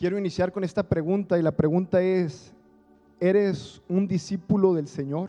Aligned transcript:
Quiero 0.00 0.18
iniciar 0.18 0.50
con 0.50 0.64
esta 0.64 0.82
pregunta 0.82 1.38
y 1.38 1.42
la 1.42 1.52
pregunta 1.52 2.00
es, 2.00 2.54
¿eres 3.20 3.82
un 3.86 4.08
discípulo 4.08 4.72
del 4.72 4.88
Señor? 4.88 5.28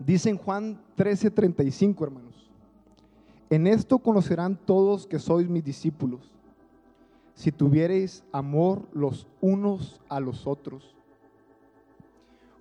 Dice 0.00 0.30
en 0.30 0.36
Juan 0.36 0.76
13:35, 0.96 2.02
hermanos, 2.02 2.50
en 3.48 3.68
esto 3.68 4.00
conocerán 4.00 4.56
todos 4.56 5.06
que 5.06 5.20
sois 5.20 5.48
mis 5.48 5.62
discípulos, 5.62 6.28
si 7.36 7.52
tuviereis 7.52 8.24
amor 8.32 8.82
los 8.92 9.28
unos 9.40 10.00
a 10.08 10.18
los 10.18 10.48
otros. 10.48 10.96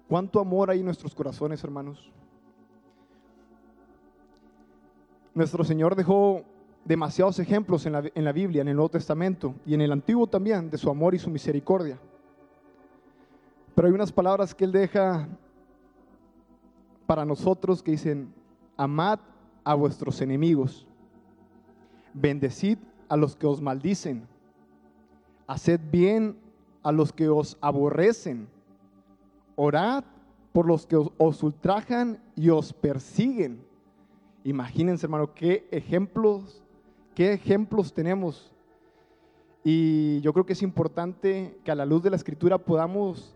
¿Cuánto 0.07 0.39
amor 0.39 0.69
hay 0.69 0.81
en 0.81 0.85
nuestros 0.85 1.15
corazones, 1.15 1.63
hermanos? 1.63 2.11
Nuestro 5.33 5.63
Señor 5.63 5.95
dejó 5.95 6.43
demasiados 6.85 7.39
ejemplos 7.39 7.85
en 7.87 7.93
la, 7.93 8.03
en 8.13 8.23
la, 8.23 8.31
Biblia, 8.31 8.61
en 8.61 8.67
el 8.67 8.75
Nuevo 8.75 8.89
Testamento 8.89 9.55
y 9.65 9.73
en 9.73 9.81
el 9.81 9.91
Antiguo 9.91 10.27
también, 10.27 10.69
de 10.69 10.77
su 10.77 10.89
amor 10.89 11.15
y 11.15 11.19
su 11.19 11.29
misericordia. 11.29 11.99
Pero 13.73 13.87
hay 13.87 13.93
unas 13.93 14.11
palabras 14.11 14.53
que 14.53 14.63
Él 14.63 14.71
deja 14.71 15.27
para 17.07 17.25
nosotros 17.25 17.83
que 17.83 17.91
dicen, 17.91 18.33
amad 18.77 19.19
a 19.63 19.73
vuestros 19.73 20.21
enemigos, 20.21 20.87
bendecid 22.13 22.77
a 23.09 23.17
los 23.17 23.35
que 23.35 23.47
os 23.47 23.61
maldicen, 23.61 24.27
haced 25.47 25.79
bien 25.91 26.37
a 26.83 26.91
los 26.91 27.11
que 27.11 27.27
os 27.29 27.57
aborrecen, 27.61 28.47
orad 29.55 30.03
por 30.53 30.67
los 30.67 30.85
que 30.85 30.95
os, 30.95 31.11
os 31.17 31.41
ultrajan 31.43 32.19
y 32.35 32.49
os 32.49 32.73
persiguen. 32.73 33.65
Imagínense, 34.43 35.07
hermano, 35.07 35.33
qué 35.33 35.67
ejemplos 35.71 36.63
¿Qué 37.15 37.31
ejemplos 37.31 37.93
tenemos? 37.93 38.51
Y 39.63 40.19
yo 40.19 40.33
creo 40.33 40.45
que 40.45 40.51
es 40.51 40.61
importante 40.61 41.57
que 41.63 41.71
a 41.71 41.75
la 41.75 41.85
luz 41.85 42.03
de 42.03 42.09
la 42.09 42.17
escritura 42.17 42.57
podamos 42.57 43.33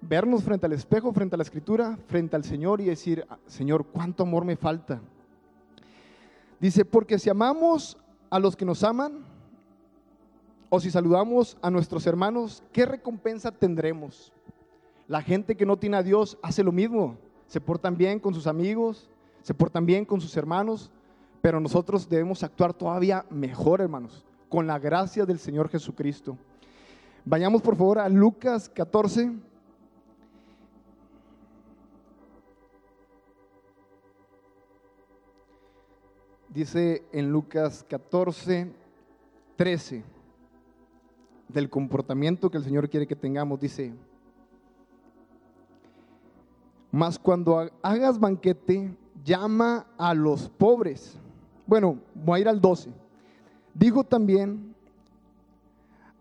vernos 0.00 0.42
frente 0.42 0.66
al 0.66 0.72
espejo, 0.72 1.12
frente 1.12 1.36
a 1.36 1.38
la 1.38 1.44
escritura, 1.44 1.96
frente 2.08 2.34
al 2.34 2.42
Señor 2.42 2.80
y 2.80 2.86
decir, 2.86 3.24
Señor, 3.46 3.86
¿cuánto 3.86 4.24
amor 4.24 4.44
me 4.44 4.56
falta? 4.56 5.00
Dice, 6.58 6.84
porque 6.84 7.16
si 7.16 7.30
amamos 7.30 7.96
a 8.28 8.40
los 8.40 8.56
que 8.56 8.64
nos 8.64 8.82
aman, 8.82 9.24
o 10.68 10.80
si 10.80 10.90
saludamos 10.90 11.56
a 11.62 11.70
nuestros 11.70 12.06
hermanos, 12.08 12.64
¿qué 12.72 12.86
recompensa 12.86 13.52
tendremos? 13.52 14.32
La 15.06 15.22
gente 15.22 15.56
que 15.56 15.66
no 15.66 15.76
tiene 15.76 15.96
a 15.96 16.02
Dios 16.02 16.38
hace 16.42 16.64
lo 16.64 16.72
mismo, 16.72 17.16
se 17.46 17.60
portan 17.60 17.96
bien 17.96 18.18
con 18.18 18.34
sus 18.34 18.48
amigos, 18.48 19.08
se 19.42 19.54
portan 19.54 19.86
bien 19.86 20.04
con 20.04 20.20
sus 20.20 20.36
hermanos, 20.36 20.90
pero 21.40 21.60
nosotros 21.60 22.08
debemos 22.08 22.42
actuar 22.42 22.74
todavía 22.74 23.24
mejor, 23.30 23.80
hermanos, 23.80 24.24
con 24.48 24.66
la 24.66 24.78
gracia 24.78 25.24
del 25.24 25.38
Señor 25.38 25.68
Jesucristo. 25.68 26.36
Vayamos 27.24 27.62
por 27.62 27.76
favor 27.76 27.98
a 27.98 28.08
Lucas 28.08 28.68
14. 28.68 29.32
Dice 36.48 37.04
en 37.12 37.30
Lucas 37.30 37.84
14, 37.88 38.72
13, 39.56 40.02
del 41.48 41.70
comportamiento 41.70 42.50
que 42.50 42.58
el 42.58 42.64
Señor 42.64 42.90
quiere 42.90 43.06
que 43.06 43.14
tengamos, 43.14 43.60
dice, 43.60 43.94
mas 46.90 47.18
cuando 47.18 47.70
hagas 47.82 48.18
banquete, 48.18 48.92
llama 49.24 49.86
a 49.96 50.12
los 50.12 50.48
pobres 50.48 51.16
bueno, 51.70 52.00
voy 52.16 52.38
a 52.38 52.40
ir 52.40 52.48
al 52.48 52.60
12. 52.60 52.90
Dijo 53.74 54.02
también 54.02 54.74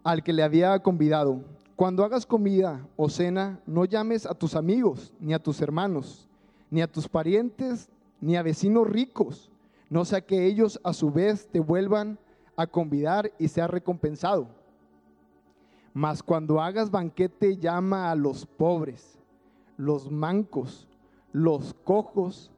al 0.03 0.21
que 0.21 0.31
le 0.31 0.43
había 0.43 0.77
convidado, 0.77 1.41
cuando 1.75 2.03
hagas 2.03 2.23
comida 2.23 2.85
o 2.95 3.09
cena, 3.09 3.59
no 3.65 3.83
llames 3.85 4.27
a 4.27 4.35
tus 4.35 4.53
amigos, 4.53 5.11
ni 5.19 5.33
a 5.33 5.41
tus 5.41 5.59
hermanos, 5.59 6.27
ni 6.69 6.83
a 6.83 6.87
tus 6.87 7.09
parientes, 7.09 7.89
ni 8.21 8.35
a 8.35 8.43
vecinos 8.43 8.87
ricos, 8.87 9.49
no 9.89 10.05
sea 10.05 10.21
que 10.21 10.45
ellos 10.45 10.79
a 10.83 10.93
su 10.93 11.09
vez 11.09 11.47
te 11.47 11.59
vuelvan 11.59 12.19
a 12.55 12.67
convidar 12.67 13.31
y 13.39 13.47
sea 13.47 13.65
recompensado. 13.65 14.49
Mas 15.95 16.21
cuando 16.21 16.61
hagas 16.61 16.91
banquete, 16.91 17.57
llama 17.57 18.11
a 18.11 18.15
los 18.15 18.45
pobres, 18.45 19.17
los 19.77 20.11
mancos, 20.11 20.87
los 21.33 21.73
cojos 21.83 22.51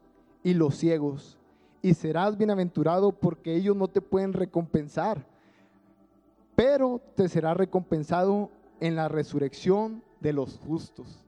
y 0.44 0.56
los 0.56 0.75
ciegos 0.75 1.38
y 1.81 1.94
serás 1.94 2.38
bienaventurado 2.38 3.12
porque 3.12 3.56
ellos 3.56 3.75
no 3.75 3.88
te 3.88 4.02
pueden 4.02 4.34
recompensar, 4.34 5.25
pero 6.56 7.02
te 7.16 7.28
será 7.28 7.53
recompensado 7.53 8.50
en 8.80 8.96
la 8.96 9.08
resurrección 9.08 10.03
de 10.19 10.34
los 10.34 10.59
justos. 10.59 11.24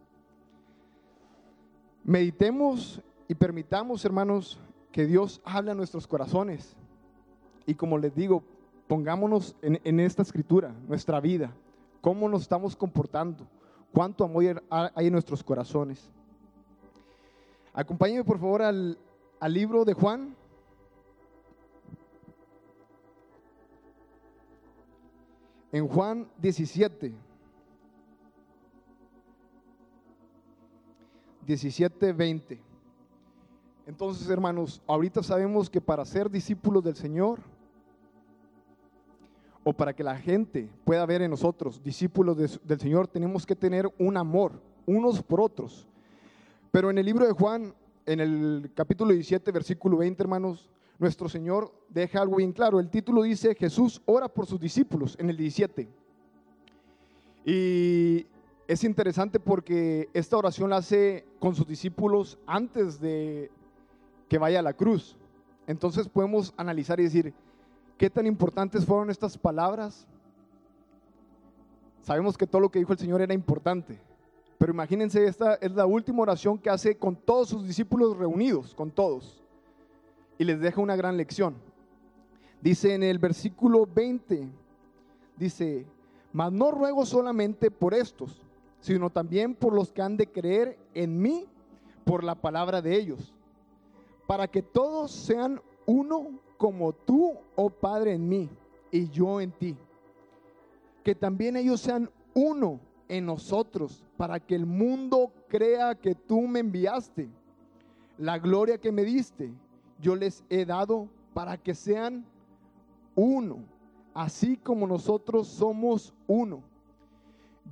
Meditemos 2.04 3.02
y 3.28 3.36
permitamos, 3.36 4.04
hermanos, 4.06 4.60
que 4.92 5.06
Dios 5.06 5.42
hable 5.44 5.72
a 5.72 5.76
nuestros 5.76 6.06
corazones. 6.06 6.76
Y 7.66 7.74
como 7.74 7.98
les 7.98 8.14
digo, 8.14 8.44
pongámonos 8.88 9.56
en, 9.62 10.00
esta 10.00 10.22
escritura, 10.22 10.76
nuestra 10.88 11.20
vida, 11.20 11.52
cómo 12.02 12.28
nos 12.28 12.42
estamos 12.44 12.76
comportando, 12.76 13.48
cuánto 13.94 14.26
amor 14.26 14.62
hay 14.70 15.08
en 15.08 15.14
nuestros 15.14 15.44
corazones. 15.44 16.12
Acompáñenme 17.74 18.24
por 18.24 18.38
favor 18.38 18.62
al, 18.62 18.98
al 19.40 19.54
libro 19.54 19.86
de 19.86 19.94
Juan, 19.94 20.36
En 25.74 25.88
Juan 25.88 26.28
17, 26.38 27.12
17, 31.48 32.14
20. 32.14 32.60
Entonces, 33.88 34.30
hermanos, 34.30 34.82
ahorita 34.88 35.24
sabemos 35.24 35.72
que 35.72 35.82
para 35.82 36.06
ser 36.06 36.30
discípulos 36.30 36.84
del 36.84 36.96
Señor, 36.96 37.40
o 39.64 39.74
para 39.74 39.94
que 39.94 40.04
la 40.04 40.16
gente 40.16 40.70
pueda 40.86 41.06
ver 41.08 41.24
en 41.24 41.32
nosotros 41.32 41.82
discípulos 41.84 42.38
del 42.64 42.80
Señor, 42.80 43.08
tenemos 43.08 43.44
que 43.44 43.56
tener 43.56 43.92
un 43.98 44.16
amor 44.16 44.62
unos 44.86 45.24
por 45.24 45.42
otros. 45.42 45.88
Pero 46.70 46.92
en 46.92 47.00
el 47.00 47.06
libro 47.06 47.26
de 47.26 47.32
Juan, 47.32 47.74
en 48.06 48.20
el 48.20 48.72
capítulo 48.76 49.12
17, 49.12 49.52
versículo 49.52 49.98
20, 49.98 50.22
hermanos, 50.22 50.70
nuestro 51.00 51.28
Señor 51.30 51.74
deja 51.90 52.22
algo 52.22 52.38
bien 52.38 52.52
claro. 52.52 52.80
El 52.80 52.90
título 52.90 53.24
dice, 53.24 53.56
Jesús 53.56 54.02
ora 54.06 54.28
por 54.28 54.46
sus 54.46 54.60
discípulos 54.60 55.16
en 55.20 55.30
el 55.30 55.38
17. 55.38 55.88
Y 57.46 58.26
es 58.68 58.84
interesante 58.84 59.40
porque 59.40 60.10
esta 60.14 60.38
oración 60.38 60.70
la 60.70 60.78
hace 60.78 61.26
con 61.40 61.56
sus 61.56 61.68
discípulos 61.68 62.38
antes 62.46 63.00
de 63.00 63.52
que 64.30 64.38
vaya 64.38 64.60
a 64.60 64.64
la 64.64 64.74
cruz. 64.74 65.18
Entonces 65.68 66.08
podemos 66.08 66.54
analizar 66.58 67.00
y 67.00 67.04
decir, 67.04 67.34
¿qué 67.98 68.10
tan 68.10 68.26
importantes 68.26 68.86
fueron 68.86 69.10
estas 69.10 69.38
palabras? 69.38 70.08
Sabemos 72.02 72.38
que 72.38 72.48
todo 72.48 72.62
lo 72.62 72.70
que 72.70 72.80
dijo 72.80 72.94
el 72.94 73.00
Señor 73.00 73.22
era 73.22 73.34
importante, 73.34 74.00
pero 74.58 74.74
imagínense, 74.74 75.26
esta 75.26 75.56
es 75.56 75.72
la 75.72 75.86
última 75.86 76.22
oración 76.22 76.58
que 76.58 76.70
hace 76.70 76.98
con 76.98 77.16
todos 77.16 77.50
sus 77.50 77.66
discípulos 77.66 78.18
reunidos, 78.18 78.74
con 78.74 78.92
todos 78.92 79.43
y 80.44 80.46
les 80.46 80.60
deja 80.60 80.82
una 80.82 80.98
gran 80.98 81.16
lección. 81.16 81.56
Dice 82.62 82.94
en 82.94 83.02
el 83.02 83.18
versículo 83.18 83.88
20, 83.88 84.50
dice, 85.38 85.86
mas 86.34 86.52
no 86.52 86.70
ruego 86.70 87.06
solamente 87.06 87.72
por 87.72 87.94
estos, 87.94 88.42
sino 88.82 89.10
también 89.10 89.56
por 89.56 89.74
los 89.74 89.94
que 89.94 90.02
han 90.02 90.18
de 90.18 90.28
creer 90.28 90.78
en 90.94 91.22
mí 91.22 91.46
por 92.04 92.26
la 92.26 92.36
palabra 92.36 92.82
de 92.82 92.94
ellos, 92.94 93.34
para 94.28 94.50
que 94.50 94.62
todos 94.62 95.12
sean 95.12 95.62
uno 95.86 96.28
como 96.58 96.92
tú, 96.92 97.36
oh 97.56 97.70
Padre, 97.70 98.12
en 98.12 98.28
mí 98.28 98.50
y 98.92 99.08
yo 99.08 99.40
en 99.40 99.52
ti. 99.52 99.78
Que 101.06 101.16
también 101.16 101.56
ellos 101.56 101.80
sean 101.80 102.10
uno 102.34 102.82
en 103.08 103.26
nosotros, 103.26 104.04
para 104.18 104.42
que 104.42 104.56
el 104.56 104.66
mundo 104.66 105.32
crea 105.48 105.96
que 105.96 106.16
tú 106.16 106.42
me 106.42 106.60
enviaste. 106.60 107.30
La 108.18 108.40
gloria 108.40 108.78
que 108.78 108.92
me 108.92 109.06
diste 109.06 109.54
yo 110.04 110.18
les 110.18 110.44
he 110.50 110.66
dado 110.66 111.08
para 111.34 111.58
que 111.58 111.74
sean 111.74 112.26
uno, 113.16 113.60
así 114.14 114.58
como 114.58 114.86
nosotros 114.86 115.48
somos 115.48 116.14
uno. 116.28 116.62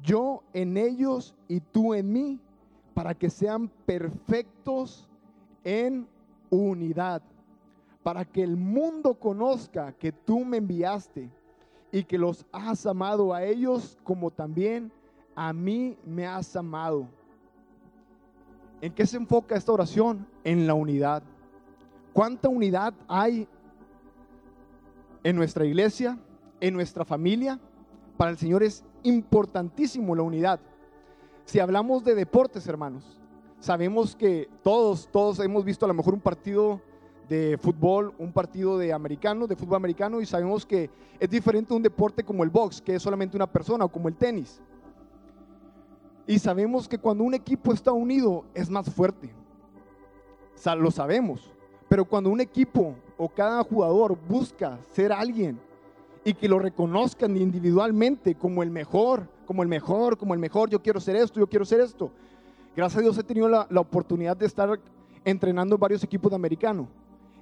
Yo 0.01 0.41
en 0.53 0.77
ellos 0.77 1.35
y 1.49 1.59
tú 1.59 1.93
en 1.93 2.11
mí, 2.11 2.39
para 2.93 3.13
que 3.13 3.29
sean 3.29 3.67
perfectos 3.85 5.09
en 5.65 6.07
unidad, 6.49 7.21
para 8.01 8.23
que 8.23 8.43
el 8.43 8.55
mundo 8.55 9.13
conozca 9.13 9.91
que 9.91 10.13
tú 10.13 10.45
me 10.45 10.57
enviaste 10.57 11.29
y 11.91 12.05
que 12.05 12.17
los 12.17 12.45
has 12.53 12.85
amado 12.85 13.33
a 13.33 13.43
ellos 13.43 13.97
como 14.05 14.31
también 14.31 14.89
a 15.35 15.51
mí 15.51 15.97
me 16.05 16.25
has 16.25 16.55
amado. 16.55 17.07
¿En 18.79 18.93
qué 18.93 19.05
se 19.05 19.17
enfoca 19.17 19.55
esta 19.55 19.73
oración? 19.73 20.25
En 20.45 20.65
la 20.65 20.73
unidad. 20.73 21.23
¿Cuánta 22.13 22.49
unidad 22.49 22.93
hay 23.07 23.47
en 25.23 25.35
nuestra 25.35 25.65
iglesia, 25.65 26.17
en 26.59 26.73
nuestra 26.73 27.05
familia, 27.05 27.59
para 28.17 28.31
el 28.31 28.37
Señor 28.37 28.63
es 28.63 28.83
importantísimo 29.03 30.15
la 30.15 30.23
unidad. 30.23 30.59
Si 31.45 31.59
hablamos 31.59 32.03
de 32.03 32.15
deportes, 32.15 32.67
hermanos, 32.67 33.19
sabemos 33.59 34.15
que 34.15 34.49
todos, 34.63 35.09
todos 35.11 35.39
hemos 35.39 35.65
visto 35.65 35.85
a 35.85 35.87
lo 35.87 35.93
mejor 35.93 36.13
un 36.13 36.21
partido 36.21 36.81
de 37.29 37.57
fútbol, 37.57 38.13
un 38.17 38.31
partido 38.31 38.77
de 38.77 38.93
americano, 38.93 39.47
de 39.47 39.55
fútbol 39.55 39.77
americano, 39.77 40.21
y 40.21 40.25
sabemos 40.25 40.65
que 40.65 40.89
es 41.19 41.29
diferente 41.29 41.73
un 41.73 41.81
deporte 41.81 42.23
como 42.23 42.43
el 42.43 42.49
box, 42.49 42.81
que 42.81 42.95
es 42.95 43.01
solamente 43.01 43.37
una 43.37 43.47
persona, 43.47 43.85
o 43.85 43.89
como 43.89 44.07
el 44.07 44.15
tenis. 44.15 44.61
Y 46.27 46.39
sabemos 46.39 46.87
que 46.87 46.97
cuando 46.97 47.23
un 47.23 47.33
equipo 47.33 47.73
está 47.73 47.91
unido 47.91 48.45
es 48.53 48.69
más 48.69 48.89
fuerte. 48.89 49.33
lo 50.77 50.91
sabemos. 50.91 51.51
Pero 51.91 52.05
cuando 52.05 52.29
un 52.29 52.39
equipo 52.39 52.95
o 53.17 53.27
cada 53.27 53.61
jugador 53.65 54.17
busca 54.29 54.79
ser 54.93 55.11
alguien 55.11 55.59
y 56.23 56.33
que 56.33 56.47
lo 56.47 56.57
reconozcan 56.57 57.35
individualmente 57.35 58.33
como 58.33 58.63
el 58.63 58.71
mejor, 58.71 59.27
como 59.45 59.61
el 59.61 59.67
mejor, 59.67 60.17
como 60.17 60.33
el 60.33 60.39
mejor, 60.39 60.69
yo 60.69 60.81
quiero 60.81 61.01
ser 61.01 61.17
esto, 61.17 61.37
yo 61.37 61.47
quiero 61.47 61.65
ser 61.65 61.81
esto. 61.81 62.09
Gracias 62.77 62.99
a 62.99 63.01
Dios 63.01 63.17
he 63.17 63.23
tenido 63.23 63.49
la, 63.49 63.67
la 63.69 63.81
oportunidad 63.81 64.37
de 64.37 64.45
estar 64.45 64.79
entrenando 65.25 65.75
en 65.75 65.81
varios 65.81 66.01
equipos 66.01 66.31
de 66.31 66.37
americano. 66.37 66.87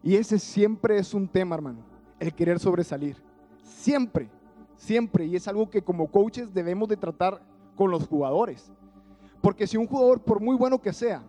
Y 0.02 0.16
ese 0.16 0.40
siempre 0.40 0.98
es 0.98 1.14
un 1.14 1.28
tema, 1.28 1.54
hermano, 1.54 1.82
el 2.20 2.34
querer 2.34 2.58
sobresalir. 2.58 3.18
Siempre, 3.62 4.30
siempre. 4.78 5.28
Y 5.28 5.36
es 5.36 5.48
algo 5.48 5.70
que 5.70 5.84
como 5.84 6.08
coaches 6.08 6.52
debemos 6.52 6.90
de 6.90 6.98
tratar 6.98 7.40
con 7.76 7.92
los 7.92 8.08
jugadores. 8.08 8.72
Porque 9.42 9.68
si 9.68 9.78
un 9.78 9.86
jugador, 9.86 10.20
por 10.20 10.42
muy 10.42 10.56
bueno 10.56 10.82
que 10.82 10.92
sea, 10.92 11.22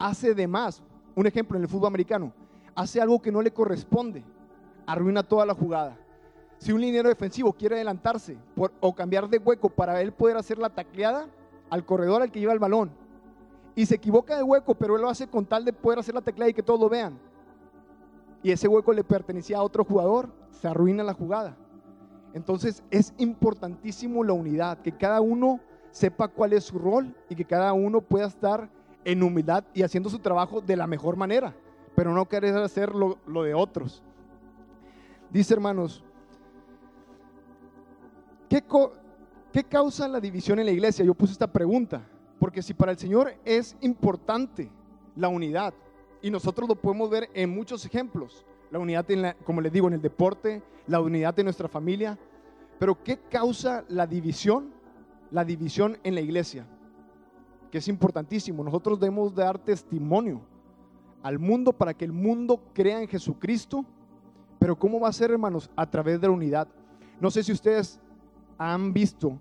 hace 0.00 0.34
de 0.34 0.48
más, 0.48 0.82
un 1.14 1.28
ejemplo 1.28 1.56
en 1.56 1.62
el 1.62 1.68
fútbol 1.68 1.86
americano, 1.86 2.32
hace 2.74 3.00
algo 3.00 3.20
que 3.20 3.32
no 3.32 3.42
le 3.42 3.52
corresponde, 3.52 4.24
arruina 4.86 5.22
toda 5.22 5.46
la 5.46 5.54
jugada. 5.54 5.96
Si 6.58 6.72
un 6.72 6.80
liniero 6.80 7.08
defensivo 7.08 7.52
quiere 7.52 7.76
adelantarse 7.76 8.36
o 8.80 8.94
cambiar 8.94 9.28
de 9.28 9.38
hueco 9.38 9.70
para 9.70 10.00
él 10.02 10.12
poder 10.12 10.36
hacer 10.36 10.58
la 10.58 10.68
tacleada 10.68 11.26
al 11.70 11.84
corredor 11.84 12.22
al 12.22 12.30
que 12.30 12.40
lleva 12.40 12.52
el 12.52 12.58
balón 12.58 12.90
y 13.74 13.86
se 13.86 13.94
equivoca 13.94 14.36
de 14.36 14.42
hueco, 14.42 14.74
pero 14.74 14.96
él 14.96 15.02
lo 15.02 15.08
hace 15.08 15.26
con 15.26 15.46
tal 15.46 15.64
de 15.64 15.72
poder 15.72 16.00
hacer 16.00 16.14
la 16.14 16.20
tacleada 16.20 16.50
y 16.50 16.54
que 16.54 16.62
todos 16.62 16.80
lo 16.80 16.88
vean, 16.88 17.18
y 18.42 18.50
ese 18.50 18.68
hueco 18.68 18.92
le 18.92 19.04
pertenecía 19.04 19.58
a 19.58 19.62
otro 19.62 19.84
jugador, 19.84 20.30
se 20.50 20.68
arruina 20.68 21.02
la 21.02 21.14
jugada. 21.14 21.56
Entonces 22.32 22.82
es 22.90 23.12
importantísimo 23.18 24.24
la 24.24 24.32
unidad, 24.32 24.78
que 24.78 24.92
cada 24.92 25.20
uno 25.20 25.60
sepa 25.90 26.28
cuál 26.28 26.52
es 26.52 26.64
su 26.64 26.78
rol 26.78 27.14
y 27.28 27.34
que 27.34 27.44
cada 27.44 27.72
uno 27.72 28.00
pueda 28.00 28.26
estar 28.26 28.68
en 29.04 29.22
humildad 29.22 29.64
y 29.74 29.82
haciendo 29.82 30.10
su 30.10 30.18
trabajo 30.18 30.60
de 30.60 30.76
la 30.76 30.86
mejor 30.86 31.16
manera, 31.16 31.54
pero 32.00 32.14
no 32.14 32.26
querer 32.26 32.56
hacer 32.56 32.94
lo, 32.94 33.42
de 33.42 33.52
otros. 33.52 34.02
Dice 35.28 35.52
hermanos, 35.52 36.02
¿qué, 38.48 38.64
¿qué 39.52 39.64
causa 39.64 40.08
la 40.08 40.18
división 40.18 40.58
en 40.58 40.64
la 40.64 40.72
iglesia? 40.72 41.04
Yo 41.04 41.12
puse 41.12 41.34
esta 41.34 41.52
pregunta, 41.52 42.00
porque 42.38 42.62
si 42.62 42.72
para 42.72 42.92
el 42.92 42.96
Señor 42.96 43.34
es 43.44 43.76
importante 43.82 44.70
la 45.14 45.28
unidad, 45.28 45.74
y 46.22 46.30
nosotros 46.30 46.66
lo 46.66 46.74
podemos 46.74 47.10
ver 47.10 47.28
en 47.34 47.50
muchos 47.50 47.84
ejemplos, 47.84 48.46
la 48.70 48.78
unidad, 48.78 49.04
como 49.44 49.60
les 49.60 49.70
digo, 49.70 49.86
en 49.86 49.92
el 49.92 50.00
deporte, 50.00 50.62
la 50.86 51.02
unidad 51.02 51.34
de 51.34 51.44
nuestra 51.44 51.68
familia, 51.68 52.18
pero 52.78 53.04
¿qué 53.04 53.18
causa 53.28 53.84
la 53.88 54.06
división? 54.06 54.72
la 55.30 55.44
división 55.44 55.98
en 56.02 56.14
la 56.14 56.22
iglesia, 56.22 56.66
que 57.70 57.76
es 57.76 57.88
importantísimo. 57.88 58.64
Nosotros 58.64 58.98
debemos 58.98 59.34
dar 59.34 59.58
testimonio 59.58 60.40
al 61.22 61.38
mundo 61.38 61.72
para 61.72 61.94
que 61.94 62.04
el 62.04 62.12
mundo 62.12 62.60
crea 62.72 63.00
en 63.00 63.08
Jesucristo. 63.08 63.84
Pero 64.58 64.78
¿cómo 64.78 65.00
va 65.00 65.08
a 65.08 65.12
ser, 65.12 65.30
hermanos? 65.30 65.70
A 65.76 65.88
través 65.88 66.20
de 66.20 66.26
la 66.26 66.32
unidad. 66.32 66.68
No 67.20 67.30
sé 67.30 67.42
si 67.42 67.52
ustedes 67.52 68.00
han 68.58 68.92
visto 68.92 69.38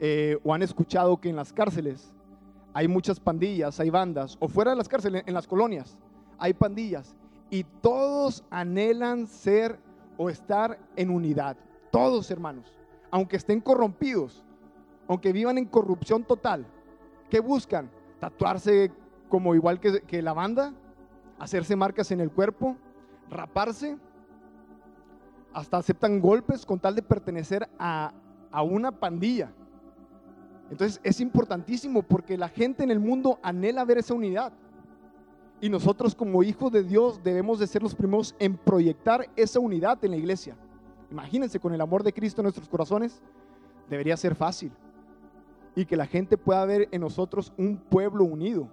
eh, 0.00 0.38
o 0.44 0.54
han 0.54 0.62
escuchado 0.62 1.20
que 1.20 1.28
en 1.28 1.36
las 1.36 1.52
cárceles 1.52 2.12
hay 2.74 2.88
muchas 2.88 3.20
pandillas, 3.20 3.78
hay 3.80 3.90
bandas, 3.90 4.36
o 4.40 4.48
fuera 4.48 4.70
de 4.70 4.76
las 4.76 4.88
cárceles, 4.88 5.22
en 5.26 5.34
las 5.34 5.46
colonias, 5.46 5.98
hay 6.38 6.54
pandillas. 6.54 7.14
Y 7.50 7.64
todos 7.82 8.44
anhelan 8.50 9.26
ser 9.26 9.78
o 10.16 10.30
estar 10.30 10.78
en 10.96 11.10
unidad. 11.10 11.56
Todos, 11.90 12.30
hermanos. 12.30 12.72
Aunque 13.10 13.36
estén 13.36 13.60
corrompidos, 13.60 14.42
aunque 15.06 15.32
vivan 15.32 15.58
en 15.58 15.66
corrupción 15.66 16.24
total, 16.24 16.64
¿qué 17.28 17.40
buscan? 17.40 17.90
Tatuarse 18.18 18.90
como 19.28 19.54
igual 19.54 19.80
que, 19.80 20.22
la 20.22 20.32
banda, 20.32 20.72
hacerse 21.42 21.74
marcas 21.74 22.12
en 22.12 22.20
el 22.20 22.30
cuerpo, 22.30 22.76
raparse, 23.28 23.98
hasta 25.52 25.76
aceptan 25.76 26.20
golpes 26.20 26.64
con 26.64 26.78
tal 26.78 26.94
de 26.94 27.02
pertenecer 27.02 27.68
a, 27.80 28.12
a 28.52 28.62
una 28.62 28.92
pandilla. 28.92 29.50
Entonces 30.70 31.00
es 31.02 31.20
importantísimo 31.20 32.04
porque 32.04 32.38
la 32.38 32.48
gente 32.48 32.84
en 32.84 32.92
el 32.92 33.00
mundo 33.00 33.40
anhela 33.42 33.84
ver 33.84 33.98
esa 33.98 34.14
unidad. 34.14 34.52
Y 35.60 35.68
nosotros 35.68 36.14
como 36.14 36.44
hijos 36.44 36.70
de 36.70 36.84
Dios 36.84 37.20
debemos 37.24 37.58
de 37.58 37.66
ser 37.66 37.82
los 37.82 37.96
primeros 37.96 38.36
en 38.38 38.56
proyectar 38.56 39.28
esa 39.34 39.58
unidad 39.58 40.02
en 40.04 40.12
la 40.12 40.16
iglesia. 40.18 40.56
Imagínense 41.10 41.58
con 41.58 41.74
el 41.74 41.80
amor 41.80 42.04
de 42.04 42.12
Cristo 42.12 42.40
en 42.40 42.44
nuestros 42.44 42.68
corazones, 42.68 43.20
debería 43.90 44.16
ser 44.16 44.36
fácil 44.36 44.70
y 45.74 45.86
que 45.86 45.96
la 45.96 46.06
gente 46.06 46.38
pueda 46.38 46.64
ver 46.66 46.88
en 46.92 47.00
nosotros 47.00 47.52
un 47.58 47.78
pueblo 47.78 48.24
unido, 48.24 48.68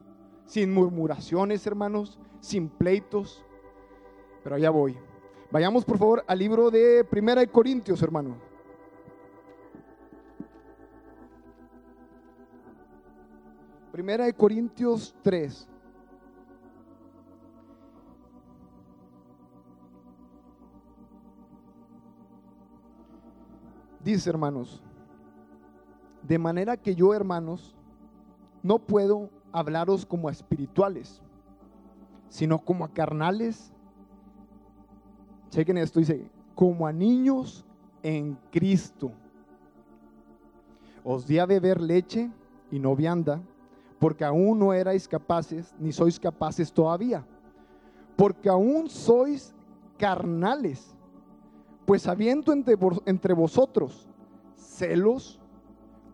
sin 0.49 0.73
murmuraciones, 0.73 1.65
hermanos, 1.67 2.17
sin 2.39 2.69
pleitos. 2.69 3.45
Pero 4.43 4.55
allá 4.55 4.71
voy. 4.71 4.97
Vayamos 5.51 5.85
por 5.85 5.99
favor 5.99 6.23
al 6.25 6.39
libro 6.39 6.71
de 6.71 7.03
Primera 7.03 7.41
de 7.41 7.47
Corintios, 7.47 8.01
hermano. 8.01 8.35
Primera 13.91 14.25
de 14.25 14.33
Corintios 14.33 15.13
3. 15.21 15.67
Dice, 24.03 24.29
hermanos, 24.31 24.81
de 26.23 26.39
manera 26.39 26.75
que 26.75 26.95
yo, 26.95 27.13
hermanos, 27.13 27.75
no 28.63 28.79
puedo 28.79 29.29
hablaros 29.51 30.05
como 30.05 30.27
a 30.27 30.31
espirituales, 30.31 31.21
sino 32.29 32.59
como 32.59 32.85
a 32.85 32.89
carnales. 32.89 33.71
Chequen 35.49 35.77
esto, 35.77 35.99
dice, 35.99 36.29
como 36.55 36.85
a 36.85 36.91
niños 36.91 37.65
en 38.03 38.37
Cristo. 38.51 39.11
Os 41.03 41.25
di 41.25 41.39
a 41.39 41.45
beber 41.45 41.81
leche 41.81 42.29
y 42.71 42.79
no 42.79 42.95
vianda, 42.95 43.41
porque 43.99 44.23
aún 44.23 44.59
no 44.59 44.73
erais 44.73 45.07
capaces, 45.07 45.73
ni 45.79 45.91
sois 45.91 46.19
capaces 46.19 46.71
todavía, 46.71 47.25
porque 48.15 48.49
aún 48.49 48.89
sois 48.89 49.53
carnales, 49.97 50.95
pues 51.85 52.07
habiendo 52.07 52.53
entre, 52.53 52.77
entre 53.05 53.33
vosotros 53.33 54.07
celos, 54.55 55.39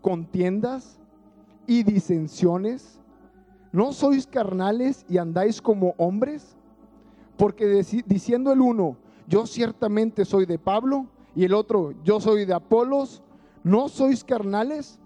contiendas 0.01 0.99
y 1.67 1.83
disensiones? 1.83 2.99
¿No 3.75 3.91
sois 3.91 4.25
carnales 4.25 5.05
y 5.09 5.17
andáis 5.17 5.61
como 5.61 5.95
hombres? 5.97 6.55
Porque 7.35 7.83
diciendo 8.05 8.53
el 8.53 8.61
uno, 8.61 8.95
yo 9.27 9.45
ciertamente 9.45 10.23
soy 10.23 10.45
de 10.45 10.57
Pablo, 10.57 11.07
y 11.35 11.43
el 11.43 11.53
otro, 11.53 11.93
yo 12.01 12.21
soy 12.21 12.45
de 12.45 12.53
Apolos, 12.53 13.21
¿no 13.65 13.89
sois 13.89 14.23
carnales? 14.23 14.97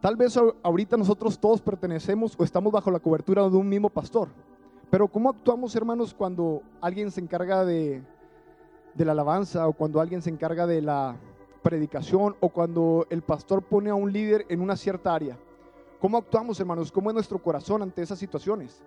Tal 0.00 0.16
vez 0.16 0.34
ahorita 0.62 0.96
nosotros 0.96 1.38
todos 1.38 1.60
pertenecemos 1.60 2.34
o 2.38 2.42
estamos 2.42 2.72
bajo 2.72 2.90
la 2.90 3.00
cobertura 3.00 3.46
de 3.46 3.56
un 3.58 3.68
mismo 3.68 3.90
pastor. 3.90 4.28
Pero 4.88 5.08
¿cómo 5.08 5.28
actuamos, 5.28 5.76
hermanos, 5.76 6.14
cuando 6.14 6.62
alguien 6.80 7.10
se 7.10 7.20
encarga 7.20 7.66
de, 7.66 8.02
de 8.94 9.04
la 9.04 9.12
alabanza 9.12 9.68
o 9.68 9.74
cuando 9.74 10.00
alguien 10.00 10.22
se 10.22 10.30
encarga 10.30 10.66
de 10.66 10.80
la 10.80 11.16
predicación 11.62 12.34
o 12.40 12.48
cuando 12.48 13.06
el 13.10 13.20
pastor 13.20 13.60
pone 13.60 13.90
a 13.90 13.94
un 13.94 14.10
líder 14.10 14.46
en 14.48 14.62
una 14.62 14.74
cierta 14.74 15.14
área. 15.14 15.36
¿Cómo 16.00 16.16
actuamos, 16.16 16.60
hermanos? 16.60 16.92
¿Cómo 16.92 17.10
es 17.10 17.14
nuestro 17.14 17.42
corazón 17.42 17.82
ante 17.82 18.02
esas 18.02 18.18
situaciones? 18.18 18.80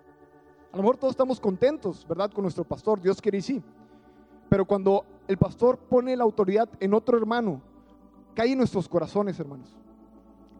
A 0.72 0.76
lo 0.76 0.82
mejor 0.82 0.96
todos 0.96 1.12
estamos 1.12 1.38
contentos, 1.38 2.06
¿verdad? 2.08 2.30
Con 2.30 2.42
nuestro 2.42 2.64
pastor, 2.64 3.00
Dios 3.00 3.20
quiere 3.20 3.38
y 3.38 3.42
sí. 3.42 3.62
Pero 4.48 4.64
cuando 4.64 5.04
el 5.28 5.36
pastor 5.36 5.76
pone 5.76 6.16
la 6.16 6.24
autoridad 6.24 6.68
en 6.80 6.94
otro 6.94 7.18
hermano, 7.18 7.60
cae 8.34 8.52
en 8.52 8.58
nuestros 8.58 8.88
corazones, 8.88 9.38
hermanos. 9.38 9.76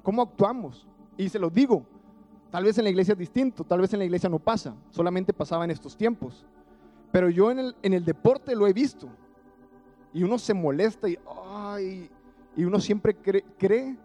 ¿Cómo 0.02 0.20
actuamos? 0.20 0.86
Y 1.16 1.30
se 1.30 1.38
lo 1.38 1.48
digo, 1.48 1.86
tal 2.50 2.64
vez 2.64 2.76
en 2.76 2.84
la 2.84 2.90
iglesia 2.90 3.12
es 3.12 3.18
distinto, 3.18 3.64
tal 3.64 3.80
vez 3.80 3.92
en 3.94 4.00
la 4.00 4.04
iglesia 4.04 4.28
no 4.28 4.38
pasa, 4.38 4.74
solamente 4.90 5.32
pasaba 5.32 5.64
en 5.64 5.70
estos 5.70 5.96
tiempos. 5.96 6.44
Pero 7.10 7.30
yo 7.30 7.50
en 7.50 7.60
el, 7.60 7.76
en 7.82 7.94
el 7.94 8.04
deporte 8.04 8.54
lo 8.54 8.66
he 8.66 8.74
visto. 8.74 9.08
Y 10.12 10.22
uno 10.22 10.38
se 10.38 10.52
molesta 10.52 11.08
y, 11.08 11.18
y 12.56 12.64
uno 12.64 12.78
siempre 12.78 13.14
cree, 13.14 13.44
cree 13.56 13.96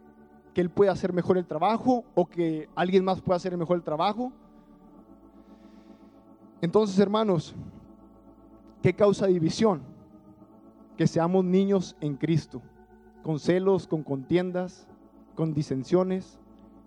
que 0.57 0.61
él 0.61 0.71
puede 0.71 0.89
hacer 0.89 1.13
mejor 1.13 1.37
el 1.37 1.45
trabajo 1.45 2.03
o 2.15 2.25
que 2.25 2.67
alguien 2.73 3.05
más 3.05 3.21
puede 3.21 3.37
hacer 3.37 3.55
mejor 3.55 3.77
el 3.77 3.83
trabajo. 3.83 4.31
Entonces, 6.61 6.97
hermanos, 6.97 7.53
¿qué 8.81 8.91
causa 8.91 9.27
división? 9.27 9.83
que 10.97 11.05
seamos 11.05 11.45
niños 11.45 11.95
en 12.01 12.15
Cristo, 12.15 12.63
con 13.21 13.37
celos, 13.37 13.85
con 13.85 14.01
contiendas, 14.01 14.87
con 15.35 15.53
disensiones, 15.53 16.39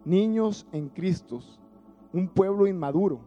niños 0.04 0.66
en 0.72 0.88
Cristo, 0.88 1.40
un 2.12 2.26
pueblo 2.26 2.66
inmaduro. 2.66 3.20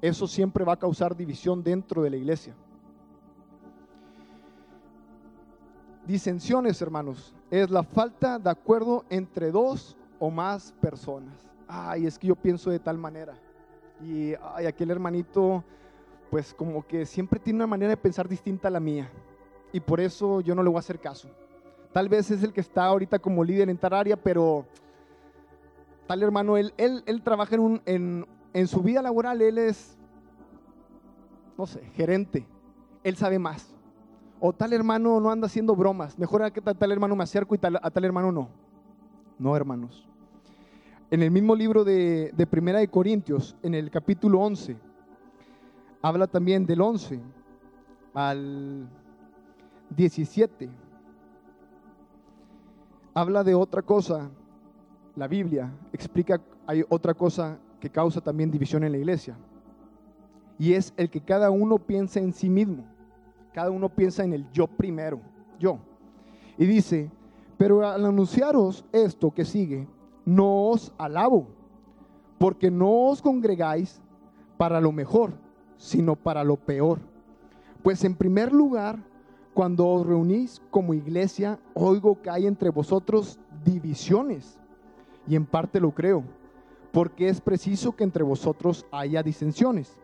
Eso 0.00 0.26
siempre 0.26 0.64
va 0.64 0.72
a 0.72 0.78
causar 0.78 1.14
división 1.14 1.62
dentro 1.62 2.00
de 2.00 2.08
la 2.08 2.16
iglesia. 2.16 2.56
Disensiones, 6.06 6.82
hermanos, 6.82 7.32
es 7.50 7.70
la 7.70 7.84
falta 7.84 8.38
de 8.38 8.50
acuerdo 8.50 9.04
entre 9.08 9.52
dos 9.52 9.96
o 10.18 10.30
más 10.30 10.72
personas. 10.80 11.48
Ay, 11.68 12.06
es 12.06 12.18
que 12.18 12.26
yo 12.26 12.34
pienso 12.34 12.70
de 12.70 12.80
tal 12.80 12.98
manera. 12.98 13.34
Y 14.00 14.34
ay, 14.54 14.66
aquel 14.66 14.90
hermanito, 14.90 15.62
pues 16.30 16.52
como 16.54 16.84
que 16.86 17.06
siempre 17.06 17.38
tiene 17.38 17.58
una 17.58 17.68
manera 17.68 17.90
de 17.90 17.96
pensar 17.96 18.28
distinta 18.28 18.66
a 18.68 18.70
la 18.70 18.80
mía. 18.80 19.08
Y 19.72 19.80
por 19.80 20.00
eso 20.00 20.40
yo 20.40 20.54
no 20.54 20.62
le 20.62 20.68
voy 20.68 20.76
a 20.76 20.80
hacer 20.80 20.98
caso. 20.98 21.28
Tal 21.92 22.08
vez 22.08 22.30
es 22.30 22.42
el 22.42 22.52
que 22.52 22.60
está 22.60 22.86
ahorita 22.86 23.18
como 23.18 23.44
líder 23.44 23.70
en 23.70 23.78
tal 23.78 23.92
área, 23.92 24.16
pero 24.16 24.66
tal 26.06 26.22
hermano, 26.22 26.56
él, 26.56 26.74
él, 26.78 27.04
él 27.06 27.22
trabaja 27.22 27.54
en, 27.54 27.60
un, 27.60 27.82
en, 27.86 28.26
en 28.52 28.66
su 28.66 28.82
vida 28.82 29.02
laboral, 29.02 29.40
él 29.40 29.58
es, 29.58 29.96
no 31.56 31.66
sé, 31.66 31.80
gerente. 31.94 32.46
Él 33.04 33.16
sabe 33.16 33.38
más. 33.38 33.71
O 34.44 34.52
tal 34.52 34.72
hermano 34.72 35.20
no 35.20 35.30
anda 35.30 35.46
haciendo 35.46 35.76
bromas. 35.76 36.18
Mejor 36.18 36.42
a 36.42 36.50
tal, 36.50 36.90
hermano 36.90 37.14
me 37.14 37.22
acerco 37.22 37.54
y 37.54 37.60
a 37.62 37.90
tal 37.92 38.04
hermano 38.04 38.32
no. 38.32 38.48
No, 39.38 39.54
hermanos. 39.54 40.04
En 41.12 41.22
el 41.22 41.30
mismo 41.30 41.54
libro 41.54 41.84
de, 41.84 42.32
de 42.34 42.44
Primera 42.48 42.80
de 42.80 42.88
Corintios, 42.88 43.54
en 43.62 43.72
el 43.76 43.88
capítulo 43.88 44.40
11, 44.40 44.76
habla 46.02 46.26
también 46.26 46.66
del 46.66 46.80
11 46.80 47.20
al 48.14 48.88
17. 49.90 50.68
Habla 53.14 53.44
de 53.44 53.54
otra 53.54 53.82
cosa. 53.82 54.28
La 55.14 55.28
Biblia 55.28 55.72
explica, 55.92 56.40
hay 56.66 56.82
otra 56.88 57.14
cosa 57.14 57.60
que 57.78 57.90
causa 57.90 58.20
también 58.20 58.50
división 58.50 58.82
en 58.82 58.90
la 58.90 58.98
iglesia. 58.98 59.36
Y 60.58 60.72
es 60.72 60.92
el 60.96 61.10
que 61.10 61.20
cada 61.20 61.48
uno 61.50 61.78
piensa 61.78 62.18
en 62.18 62.32
sí 62.32 62.50
mismo 62.50 62.91
cada 63.52 63.70
uno 63.70 63.88
piensa 63.88 64.24
en 64.24 64.32
el 64.32 64.50
yo 64.50 64.66
primero, 64.66 65.20
yo. 65.58 65.78
Y 66.58 66.66
dice, 66.66 67.10
pero 67.56 67.86
al 67.86 68.04
anunciaros 68.04 68.84
esto 68.92 69.30
que 69.30 69.44
sigue, 69.44 69.86
no 70.24 70.68
os 70.68 70.92
alabo, 70.98 71.46
porque 72.38 72.70
no 72.70 73.08
os 73.08 73.22
congregáis 73.22 74.00
para 74.56 74.80
lo 74.80 74.92
mejor, 74.92 75.32
sino 75.76 76.16
para 76.16 76.44
lo 76.44 76.56
peor. 76.56 77.00
Pues 77.82 78.04
en 78.04 78.14
primer 78.14 78.52
lugar, 78.52 78.98
cuando 79.54 79.86
os 79.86 80.06
reunís 80.06 80.62
como 80.70 80.94
iglesia, 80.94 81.58
oigo 81.74 82.20
que 82.22 82.30
hay 82.30 82.46
entre 82.46 82.70
vosotros 82.70 83.38
divisiones, 83.64 84.58
y 85.26 85.36
en 85.36 85.46
parte 85.46 85.80
lo 85.80 85.92
creo, 85.92 86.24
porque 86.90 87.28
es 87.28 87.40
preciso 87.40 87.92
que 87.92 88.04
entre 88.04 88.22
vosotros 88.22 88.86
haya 88.90 89.22
disensiones 89.22 89.96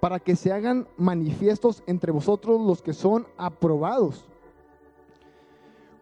para 0.00 0.18
que 0.20 0.36
se 0.36 0.52
hagan 0.52 0.86
manifiestos 0.96 1.82
entre 1.86 2.12
vosotros 2.12 2.60
los 2.60 2.82
que 2.82 2.92
son 2.92 3.26
aprobados. 3.36 4.28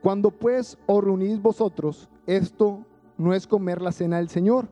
Cuando 0.02 0.30
pues 0.30 0.76
os 0.86 1.02
reunís 1.02 1.40
vosotros, 1.40 2.08
esto 2.26 2.80
no 3.16 3.32
es 3.32 3.46
comer 3.46 3.80
la 3.80 3.92
cena 3.92 4.18
del 4.18 4.28
Señor, 4.28 4.68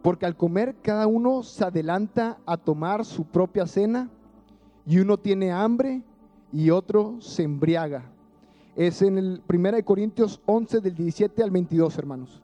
porque 0.00 0.26
al 0.26 0.36
comer 0.36 0.76
cada 0.82 1.06
uno 1.06 1.42
se 1.42 1.64
adelanta 1.64 2.38
a 2.46 2.56
tomar 2.56 3.04
su 3.04 3.24
propia 3.24 3.66
cena, 3.66 4.08
y 4.86 4.98
uno 4.98 5.16
tiene 5.16 5.52
hambre 5.52 6.02
y 6.52 6.70
otro 6.70 7.16
se 7.20 7.44
embriaga. 7.44 8.10
Es 8.74 9.02
en 9.02 9.18
el 9.18 9.42
1 9.48 9.84
Corintios 9.84 10.40
11 10.46 10.80
del 10.80 10.94
17 10.94 11.42
al 11.42 11.50
22, 11.50 11.98
hermanos. 11.98 12.41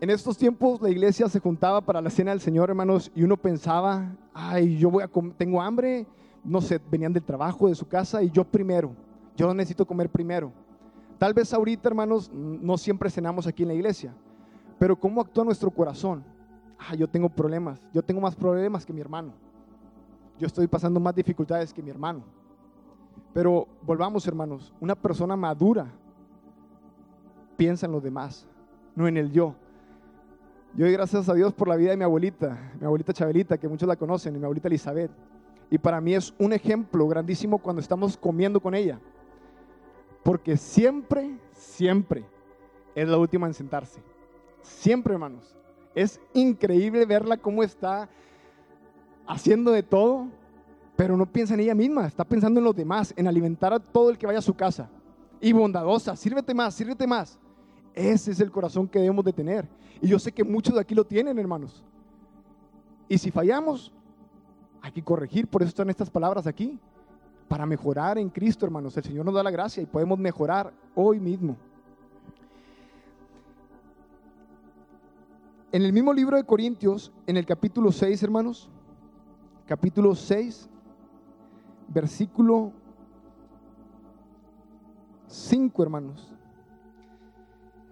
En 0.00 0.08
estos 0.08 0.38
tiempos 0.38 0.80
la 0.80 0.88
iglesia 0.88 1.28
se 1.28 1.40
juntaba 1.40 1.82
para 1.82 2.00
la 2.00 2.08
cena 2.08 2.30
del 2.30 2.40
Señor, 2.40 2.70
hermanos, 2.70 3.12
y 3.14 3.22
uno 3.22 3.36
pensaba, 3.36 4.16
ay, 4.32 4.78
yo 4.78 4.90
voy 4.90 5.04
a 5.04 5.10
tengo 5.36 5.60
hambre, 5.60 6.06
no 6.42 6.62
sé, 6.62 6.80
venían 6.90 7.12
del 7.12 7.22
trabajo, 7.22 7.68
de 7.68 7.74
su 7.74 7.86
casa, 7.86 8.22
y 8.22 8.30
yo 8.30 8.42
primero, 8.42 8.92
yo 9.36 9.52
necesito 9.52 9.86
comer 9.86 10.08
primero. 10.08 10.52
Tal 11.18 11.34
vez 11.34 11.52
ahorita, 11.52 11.86
hermanos, 11.86 12.30
no 12.32 12.78
siempre 12.78 13.10
cenamos 13.10 13.46
aquí 13.46 13.62
en 13.62 13.68
la 13.68 13.74
iglesia, 13.74 14.14
pero 14.78 14.98
¿cómo 14.98 15.20
actúa 15.20 15.44
nuestro 15.44 15.70
corazón? 15.70 16.24
Ah, 16.78 16.94
yo 16.94 17.06
tengo 17.06 17.28
problemas, 17.28 17.86
yo 17.92 18.02
tengo 18.02 18.22
más 18.22 18.34
problemas 18.34 18.86
que 18.86 18.94
mi 18.94 19.02
hermano. 19.02 19.34
Yo 20.38 20.46
estoy 20.46 20.66
pasando 20.66 20.98
más 20.98 21.14
dificultades 21.14 21.74
que 21.74 21.82
mi 21.82 21.90
hermano. 21.90 22.22
Pero 23.34 23.68
volvamos, 23.82 24.26
hermanos, 24.26 24.72
una 24.80 24.94
persona 24.94 25.36
madura 25.36 25.92
piensa 27.58 27.84
en 27.84 27.92
los 27.92 28.02
demás, 28.02 28.48
no 28.96 29.06
en 29.06 29.18
el 29.18 29.30
yo. 29.30 29.54
Yo 30.74 30.84
doy 30.84 30.92
gracias 30.92 31.28
a 31.28 31.34
Dios 31.34 31.52
por 31.52 31.66
la 31.66 31.74
vida 31.74 31.90
de 31.90 31.96
mi 31.96 32.04
abuelita, 32.04 32.56
mi 32.78 32.86
abuelita 32.86 33.12
Chabelita, 33.12 33.58
que 33.58 33.68
muchos 33.68 33.88
la 33.88 33.96
conocen, 33.96 34.36
y 34.36 34.38
mi 34.38 34.44
abuelita 34.44 34.68
Elizabeth. 34.68 35.10
Y 35.68 35.78
para 35.78 36.00
mí 36.00 36.14
es 36.14 36.32
un 36.38 36.52
ejemplo 36.52 37.06
grandísimo 37.08 37.58
cuando 37.58 37.82
estamos 37.82 38.16
comiendo 38.16 38.60
con 38.60 38.74
ella. 38.74 39.00
Porque 40.22 40.56
siempre, 40.56 41.38
siempre 41.52 42.24
es 42.94 43.08
la 43.08 43.18
última 43.18 43.48
en 43.48 43.54
sentarse. 43.54 44.00
Siempre, 44.62 45.14
hermanos. 45.14 45.56
Es 45.94 46.20
increíble 46.34 47.04
verla 47.04 47.36
cómo 47.36 47.64
está 47.64 48.08
haciendo 49.26 49.72
de 49.72 49.82
todo, 49.82 50.28
pero 50.94 51.16
no 51.16 51.26
piensa 51.26 51.54
en 51.54 51.60
ella 51.60 51.74
misma, 51.74 52.06
está 52.06 52.24
pensando 52.24 52.60
en 52.60 52.64
los 52.64 52.76
demás, 52.76 53.12
en 53.16 53.26
alimentar 53.26 53.72
a 53.72 53.80
todo 53.80 54.10
el 54.10 54.18
que 54.18 54.26
vaya 54.26 54.38
a 54.38 54.42
su 54.42 54.54
casa. 54.54 54.88
Y 55.40 55.52
bondadosa, 55.52 56.14
sírvete 56.14 56.54
más, 56.54 56.74
sírvete 56.74 57.06
más. 57.08 57.40
Ese 57.94 58.30
es 58.30 58.40
el 58.40 58.50
corazón 58.50 58.88
que 58.88 58.98
debemos 58.98 59.24
de 59.24 59.32
tener. 59.32 59.68
Y 60.00 60.08
yo 60.08 60.18
sé 60.18 60.32
que 60.32 60.44
muchos 60.44 60.74
de 60.74 60.80
aquí 60.80 60.94
lo 60.94 61.04
tienen, 61.04 61.38
hermanos. 61.38 61.82
Y 63.08 63.18
si 63.18 63.30
fallamos, 63.30 63.92
hay 64.80 64.92
que 64.92 65.02
corregir. 65.02 65.48
Por 65.48 65.62
eso 65.62 65.70
están 65.70 65.90
estas 65.90 66.10
palabras 66.10 66.46
aquí. 66.46 66.78
Para 67.48 67.66
mejorar 67.66 68.16
en 68.18 68.30
Cristo, 68.30 68.64
hermanos. 68.64 68.96
El 68.96 69.04
Señor 69.04 69.24
nos 69.24 69.34
da 69.34 69.42
la 69.42 69.50
gracia 69.50 69.82
y 69.82 69.86
podemos 69.86 70.18
mejorar 70.18 70.72
hoy 70.94 71.18
mismo. 71.18 71.56
En 75.72 75.82
el 75.82 75.92
mismo 75.92 76.12
libro 76.12 76.36
de 76.36 76.44
Corintios, 76.44 77.12
en 77.26 77.36
el 77.36 77.46
capítulo 77.46 77.92
6, 77.92 78.22
hermanos, 78.24 78.68
capítulo 79.66 80.16
6, 80.16 80.68
versículo 81.88 82.72
5, 85.28 85.82
hermanos 85.82 86.30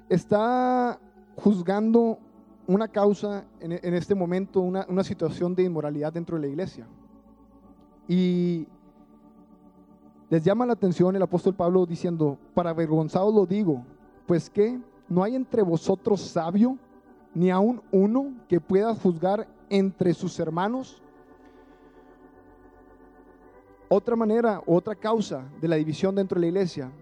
está 0.08 0.98
juzgando 1.36 2.18
una 2.66 2.88
causa 2.88 3.44
en, 3.60 3.94
este 3.94 4.14
momento, 4.14 4.60
una, 4.60 4.84
una, 4.88 5.02
situación 5.02 5.54
de 5.54 5.62
inmoralidad 5.62 6.12
dentro 6.12 6.36
de 6.36 6.42
la 6.42 6.48
iglesia. 6.48 6.86
Y 8.06 8.66
les 10.28 10.42
llama 10.44 10.66
la 10.66 10.74
atención 10.74 11.16
el 11.16 11.22
apóstol 11.22 11.54
Pablo 11.54 11.86
diciendo, 11.86 12.38
para 12.54 12.70
avergonzados 12.70 13.34
lo 13.34 13.46
digo, 13.46 13.84
pues 14.26 14.50
que 14.50 14.78
no 15.08 15.22
hay 15.22 15.34
entre 15.34 15.62
vosotros 15.62 16.20
sabio, 16.20 16.76
ni 17.34 17.50
aun 17.50 17.80
uno 17.90 18.34
que 18.48 18.60
pueda 18.60 18.94
juzgar 18.94 19.48
entre 19.70 20.12
sus 20.12 20.38
hermanos. 20.38 21.00
Otra 23.88 24.16
manera, 24.16 24.62
otra 24.66 24.94
causa 24.94 25.44
de 25.60 25.68
la 25.68 25.76
división 25.76 26.14
dentro 26.14 26.36
de 26.36 26.42
la 26.42 26.48
iglesia 26.48 26.92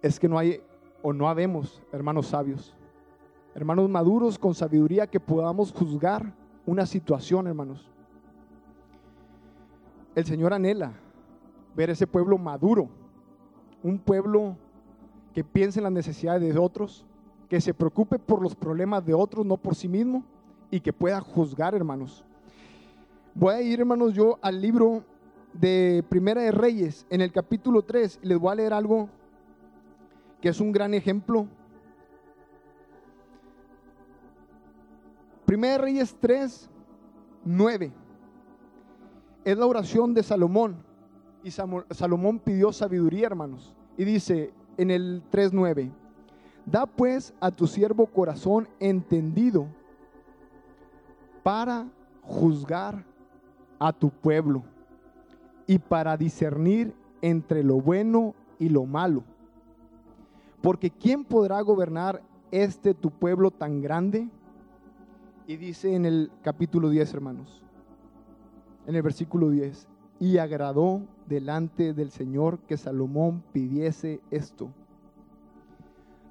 es 0.00 0.20
que 0.20 0.28
no 0.28 0.38
hay 0.38 0.60
o 1.06 1.12
no 1.12 1.28
habemos 1.28 1.82
hermanos 1.92 2.28
sabios, 2.28 2.74
hermanos 3.54 3.90
maduros 3.90 4.38
con 4.38 4.54
sabiduría 4.54 5.06
que 5.06 5.20
podamos 5.20 5.70
juzgar 5.70 6.32
una 6.64 6.86
situación, 6.86 7.46
hermanos. 7.46 7.86
El 10.14 10.24
Señor 10.24 10.54
anhela 10.54 10.94
ver 11.76 11.90
ese 11.90 12.06
pueblo 12.06 12.38
maduro, 12.38 12.88
un 13.82 13.98
pueblo 13.98 14.56
que 15.34 15.44
piense 15.44 15.78
en 15.78 15.84
las 15.84 15.92
necesidades 15.92 16.54
de 16.54 16.58
otros, 16.58 17.04
que 17.50 17.60
se 17.60 17.74
preocupe 17.74 18.18
por 18.18 18.40
los 18.40 18.54
problemas 18.54 19.04
de 19.04 19.12
otros, 19.12 19.44
no 19.44 19.58
por 19.58 19.74
sí 19.74 19.88
mismo, 19.88 20.24
y 20.70 20.80
que 20.80 20.94
pueda 20.94 21.20
juzgar, 21.20 21.74
hermanos. 21.74 22.24
Voy 23.34 23.52
a 23.52 23.60
ir, 23.60 23.80
hermanos, 23.80 24.14
yo 24.14 24.38
al 24.40 24.58
libro 24.58 25.04
de 25.52 26.02
Primera 26.08 26.40
de 26.40 26.50
Reyes, 26.50 27.04
en 27.10 27.20
el 27.20 27.30
capítulo 27.30 27.82
3, 27.82 28.20
y 28.22 28.26
les 28.26 28.38
voy 28.38 28.52
a 28.52 28.54
leer 28.54 28.72
algo 28.72 29.10
que 30.44 30.50
es 30.50 30.60
un 30.60 30.72
gran 30.72 30.92
ejemplo. 30.92 31.46
Primera 35.46 35.78
Reyes 35.78 36.14
3, 36.20 36.68
9. 37.46 37.92
Es 39.42 39.56
la 39.56 39.64
oración 39.64 40.12
de 40.12 40.22
Salomón. 40.22 40.76
Y 41.42 41.50
Salomón 41.50 42.40
pidió 42.40 42.74
sabiduría, 42.74 43.28
hermanos. 43.28 43.74
Y 43.96 44.04
dice 44.04 44.52
en 44.76 44.90
el 44.90 45.22
3.9, 45.32 45.90
da 46.66 46.84
pues 46.84 47.32
a 47.40 47.50
tu 47.50 47.66
siervo 47.66 48.04
corazón 48.04 48.68
entendido 48.80 49.66
para 51.42 51.88
juzgar 52.20 53.02
a 53.78 53.94
tu 53.94 54.10
pueblo 54.10 54.62
y 55.66 55.78
para 55.78 56.18
discernir 56.18 56.92
entre 57.22 57.64
lo 57.64 57.80
bueno 57.80 58.34
y 58.58 58.68
lo 58.68 58.84
malo. 58.84 59.24
Porque 60.64 60.90
¿quién 60.90 61.24
podrá 61.24 61.60
gobernar 61.60 62.22
este 62.50 62.94
tu 62.94 63.10
pueblo 63.10 63.50
tan 63.50 63.82
grande? 63.82 64.30
Y 65.46 65.56
dice 65.56 65.94
en 65.94 66.06
el 66.06 66.30
capítulo 66.40 66.88
10, 66.88 67.12
hermanos, 67.12 67.62
en 68.86 68.94
el 68.94 69.02
versículo 69.02 69.50
10, 69.50 69.86
y 70.20 70.38
agradó 70.38 71.02
delante 71.26 71.92
del 71.92 72.10
Señor 72.10 72.60
que 72.60 72.78
Salomón 72.78 73.42
pidiese 73.52 74.22
esto. 74.30 74.70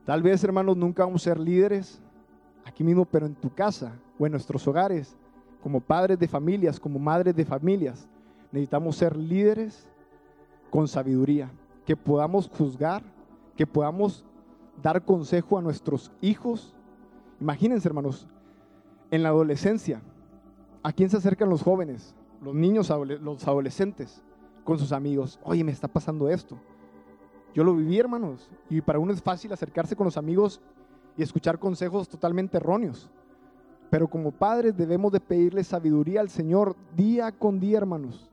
Tal 0.03 0.23
vez, 0.23 0.43
hermanos, 0.43 0.77
nunca 0.77 1.05
vamos 1.05 1.21
a 1.21 1.25
ser 1.25 1.39
líderes 1.39 2.01
aquí 2.65 2.83
mismo, 2.83 3.05
pero 3.05 3.27
en 3.27 3.35
tu 3.35 3.53
casa 3.53 3.93
o 4.17 4.25
en 4.25 4.31
nuestros 4.31 4.67
hogares, 4.67 5.15
como 5.61 5.79
padres 5.79 6.17
de 6.17 6.27
familias, 6.27 6.79
como 6.79 6.97
madres 6.97 7.35
de 7.35 7.45
familias, 7.45 8.07
necesitamos 8.51 8.95
ser 8.95 9.15
líderes 9.15 9.87
con 10.71 10.87
sabiduría, 10.87 11.51
que 11.85 11.95
podamos 11.95 12.49
juzgar, 12.49 13.12
que 13.55 13.67
podamos 13.67 14.25
dar 14.81 15.03
consejo 15.03 15.57
a 15.57 15.61
nuestros 15.61 16.11
hijos. 16.21 16.73
Imagínense, 17.39 17.87
hermanos, 17.87 18.27
en 19.11 19.23
la 19.23 19.29
adolescencia, 19.29 20.01
¿a 20.81 20.91
quién 20.91 21.09
se 21.09 21.17
acercan 21.17 21.49
los 21.49 21.61
jóvenes? 21.61 22.15
Los 22.41 22.55
niños, 22.55 22.91
los 23.21 23.47
adolescentes, 23.47 24.23
con 24.63 24.79
sus 24.79 24.91
amigos. 24.91 25.39
Oye, 25.43 25.63
me 25.63 25.71
está 25.71 25.87
pasando 25.87 26.29
esto. 26.29 26.57
Yo 27.53 27.63
lo 27.63 27.75
viví, 27.75 27.99
hermanos, 27.99 28.49
y 28.69 28.81
para 28.81 28.99
uno 28.99 29.13
es 29.13 29.21
fácil 29.21 29.53
acercarse 29.53 29.95
con 29.95 30.05
los 30.05 30.17
amigos 30.17 30.59
y 31.15 31.21
escuchar 31.21 31.59
consejos 31.59 32.09
totalmente 32.09 32.57
erróneos. 32.57 33.09
Pero 33.91 34.07
como 34.07 34.31
padres 34.31 34.75
debemos 34.75 35.11
de 35.11 35.19
pedirle 35.19 35.63
sabiduría 35.63 36.19
al 36.21 36.29
Señor 36.29 36.75
día 36.95 37.31
con 37.31 37.59
día, 37.59 37.77
hermanos. 37.77 38.31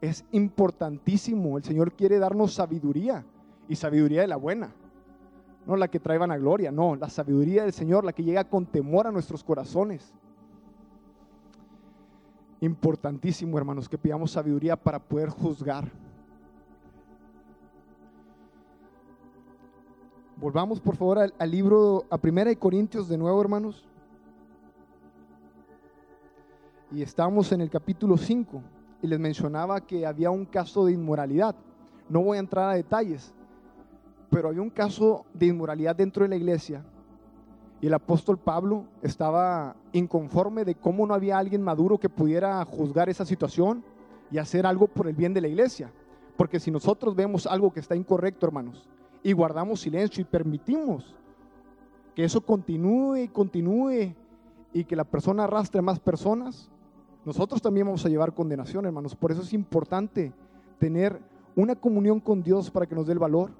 Es 0.00 0.24
importantísimo. 0.32 1.58
El 1.58 1.64
Señor 1.64 1.92
quiere 1.92 2.18
darnos 2.18 2.54
sabiduría 2.54 3.24
y 3.68 3.76
sabiduría 3.76 4.22
de 4.22 4.28
la 4.28 4.36
buena. 4.36 4.72
No 5.66 5.76
la 5.76 5.88
que 5.88 6.00
trae 6.00 6.18
vanagloria, 6.18 6.72
no, 6.72 6.96
la 6.96 7.08
sabiduría 7.08 7.62
del 7.62 7.72
Señor, 7.72 8.04
la 8.04 8.12
que 8.12 8.24
llega 8.24 8.44
con 8.44 8.66
temor 8.66 9.06
a 9.06 9.12
nuestros 9.12 9.44
corazones. 9.44 10.12
Importantísimo, 12.60 13.58
hermanos, 13.58 13.88
que 13.88 13.98
pidamos 13.98 14.32
sabiduría 14.32 14.76
para 14.76 14.98
poder 14.98 15.30
juzgar. 15.30 15.90
Volvamos 20.36 20.80
por 20.80 20.96
favor 20.96 21.18
al, 21.20 21.50
libro, 21.50 22.04
a 22.10 22.18
Primera 22.18 22.50
de 22.50 22.56
Corintios 22.56 23.08
de 23.08 23.16
nuevo, 23.16 23.40
hermanos. 23.40 23.84
Y 26.90 27.00
estamos 27.00 27.52
en 27.52 27.60
el 27.60 27.70
capítulo 27.70 28.16
5 28.16 28.60
y 29.02 29.06
les 29.06 29.20
mencionaba 29.20 29.80
que 29.80 30.04
había 30.04 30.30
un 30.30 30.44
caso 30.44 30.84
de 30.84 30.92
inmoralidad. 30.92 31.54
No 32.08 32.22
voy 32.22 32.38
a 32.38 32.40
entrar 32.40 32.70
a 32.70 32.74
detalles, 32.74 33.32
pero 34.32 34.48
había 34.48 34.62
un 34.62 34.70
caso 34.70 35.26
de 35.34 35.46
inmoralidad 35.46 35.94
dentro 35.94 36.22
de 36.22 36.30
la 36.30 36.36
iglesia 36.36 36.82
y 37.82 37.86
el 37.86 37.92
apóstol 37.94 38.38
Pablo 38.38 38.86
estaba 39.02 39.76
inconforme 39.92 40.64
de 40.64 40.74
cómo 40.74 41.06
no 41.06 41.12
había 41.12 41.36
alguien 41.36 41.60
maduro 41.60 41.98
que 41.98 42.08
pudiera 42.08 42.64
juzgar 42.64 43.10
esa 43.10 43.26
situación 43.26 43.84
y 44.30 44.38
hacer 44.38 44.64
algo 44.64 44.86
por 44.86 45.06
el 45.06 45.14
bien 45.14 45.34
de 45.34 45.42
la 45.42 45.48
iglesia. 45.48 45.92
Porque 46.38 46.60
si 46.60 46.70
nosotros 46.70 47.14
vemos 47.14 47.46
algo 47.46 47.72
que 47.72 47.80
está 47.80 47.94
incorrecto, 47.94 48.46
hermanos, 48.46 48.88
y 49.22 49.32
guardamos 49.32 49.80
silencio 49.80 50.22
y 50.22 50.24
permitimos 50.24 51.14
que 52.14 52.24
eso 52.24 52.40
continúe 52.40 53.16
y 53.16 53.28
continúe 53.28 54.14
y 54.72 54.84
que 54.84 54.96
la 54.96 55.04
persona 55.04 55.44
arrastre 55.44 55.82
más 55.82 56.00
personas, 56.00 56.70
nosotros 57.26 57.60
también 57.60 57.86
vamos 57.86 58.06
a 58.06 58.08
llevar 58.08 58.32
condenación, 58.32 58.86
hermanos. 58.86 59.14
Por 59.14 59.30
eso 59.30 59.42
es 59.42 59.52
importante 59.52 60.32
tener 60.78 61.20
una 61.54 61.74
comunión 61.74 62.18
con 62.18 62.42
Dios 62.42 62.70
para 62.70 62.86
que 62.86 62.94
nos 62.94 63.06
dé 63.06 63.12
el 63.12 63.18
valor 63.18 63.50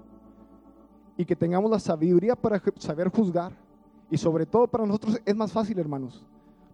y 1.16 1.24
que 1.24 1.36
tengamos 1.36 1.70
la 1.70 1.78
sabiduría 1.78 2.36
para 2.36 2.60
saber 2.78 3.08
juzgar. 3.08 3.52
Y 4.10 4.18
sobre 4.18 4.46
todo 4.46 4.66
para 4.66 4.86
nosotros 4.86 5.20
es 5.24 5.36
más 5.36 5.52
fácil, 5.52 5.78
hermanos, 5.78 6.24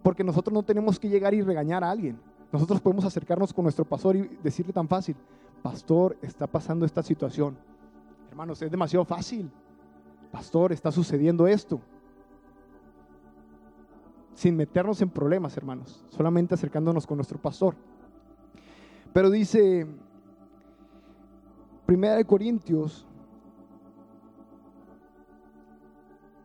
porque 0.03 0.24
nosotros 0.24 0.53
no 0.53 0.62
tenemos 0.62 0.98
que 0.98 1.09
llegar 1.09 1.35
y 1.35 1.42
regañar 1.42 1.85
a 1.85 1.90
alguien. 1.90 2.18
Nosotros 2.51 2.81
podemos 2.81 3.05
acercarnos 3.05 3.53
con 3.53 3.64
nuestro 3.64 3.85
pastor 3.85 4.16
y 4.16 4.38
decirle 4.42 4.72
tan 4.72 4.88
fácil, 4.88 5.14
pastor, 5.62 6.16
está 6.22 6.46
pasando 6.46 6.87
esta 6.87 7.03
situación 7.03 7.57
Hermanos, 8.38 8.62
es 8.62 8.70
demasiado 8.70 9.05
fácil. 9.05 9.51
Pastor, 10.31 10.70
está 10.70 10.92
sucediendo 10.92 11.48
esto. 11.48 11.81
Sin 14.35 14.57
meternos 14.57 15.03
en 15.03 15.11
problemas, 15.11 15.57
hermanos. 15.57 16.05
Solamente 16.11 16.55
acercándonos 16.55 17.05
con 17.05 17.16
nuestro 17.16 17.37
pastor. 17.37 17.74
Pero 19.12 19.29
dice, 19.29 19.88
Primera 21.85 22.14
de 22.14 22.24
Corintios, 22.24 23.08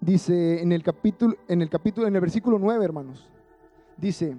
dice 0.04 0.62
en 0.62 0.72
el 0.72 0.84
capítulo, 0.84 1.36
en 1.48 1.62
el 1.62 1.70
capítulo, 1.70 2.08
en 2.08 2.16
el 2.16 2.22
versículo 2.22 2.60
9, 2.60 2.84
hermanos, 2.84 3.30
dice, 3.98 4.36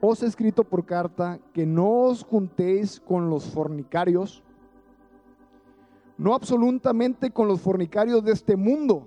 os 0.00 0.22
he 0.22 0.26
escrito 0.26 0.64
por 0.64 0.84
carta 0.84 1.38
que 1.52 1.64
no 1.64 2.02
os 2.02 2.24
juntéis 2.24 3.00
con 3.00 3.30
los 3.30 3.46
fornicarios, 3.46 4.42
no 6.18 6.34
absolutamente 6.34 7.30
con 7.30 7.46
los 7.46 7.60
fornicarios 7.60 8.24
de 8.24 8.32
este 8.32 8.56
mundo, 8.56 9.06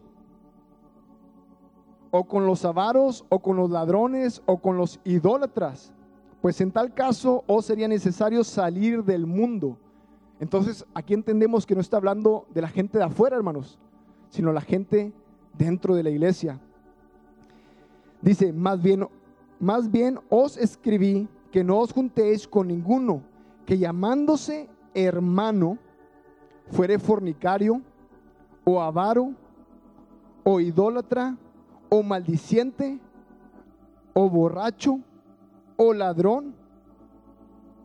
o 2.12 2.24
con 2.24 2.46
los 2.46 2.66
avaros, 2.66 3.26
o 3.30 3.40
con 3.40 3.58
los 3.58 3.70
ladrones, 3.70 4.42
o 4.46 4.58
con 4.58 4.78
los 4.78 5.00
idólatras, 5.04 5.94
pues 6.42 6.60
en 6.62 6.72
tal 6.72 6.94
caso 6.94 7.44
os 7.46 7.66
sería 7.66 7.88
necesario 7.88 8.44
salir 8.44 9.04
del 9.04 9.26
mundo. 9.26 9.78
Entonces 10.40 10.86
aquí 10.94 11.14
entendemos 11.14 11.66
que 11.66 11.76
no 11.76 11.82
está 11.82 11.98
hablando 11.98 12.48
de 12.54 12.62
la 12.62 12.70
gente 12.70 12.98
de 12.98 13.04
afuera, 13.04 13.36
hermanos, 13.36 13.78
sino 14.30 14.54
la 14.54 14.62
gente 14.62 15.12
dentro 15.60 15.94
de 15.94 16.02
la 16.02 16.10
iglesia. 16.10 16.60
Dice, 18.22 18.52
más 18.52 18.82
bien, 18.82 19.08
más 19.60 19.92
bien 19.92 20.20
os 20.30 20.58
escribí 20.58 21.28
que 21.52 21.64
no 21.64 21.78
os 21.78 21.94
juntéis 21.94 22.48
con 22.48 22.68
ninguno 22.68 23.22
que 23.66 23.78
llamándose 23.78 24.68
hermano, 24.96 25.78
fuere 26.72 26.98
fornicario, 26.98 27.82
o 28.64 28.82
avaro, 28.82 29.34
o 30.44 30.60
idólatra, 30.60 31.38
o 31.90 32.02
maldiciente, 32.02 33.00
o 34.14 34.30
borracho, 34.30 35.00
o 35.78 35.94
ladrón, 35.94 36.56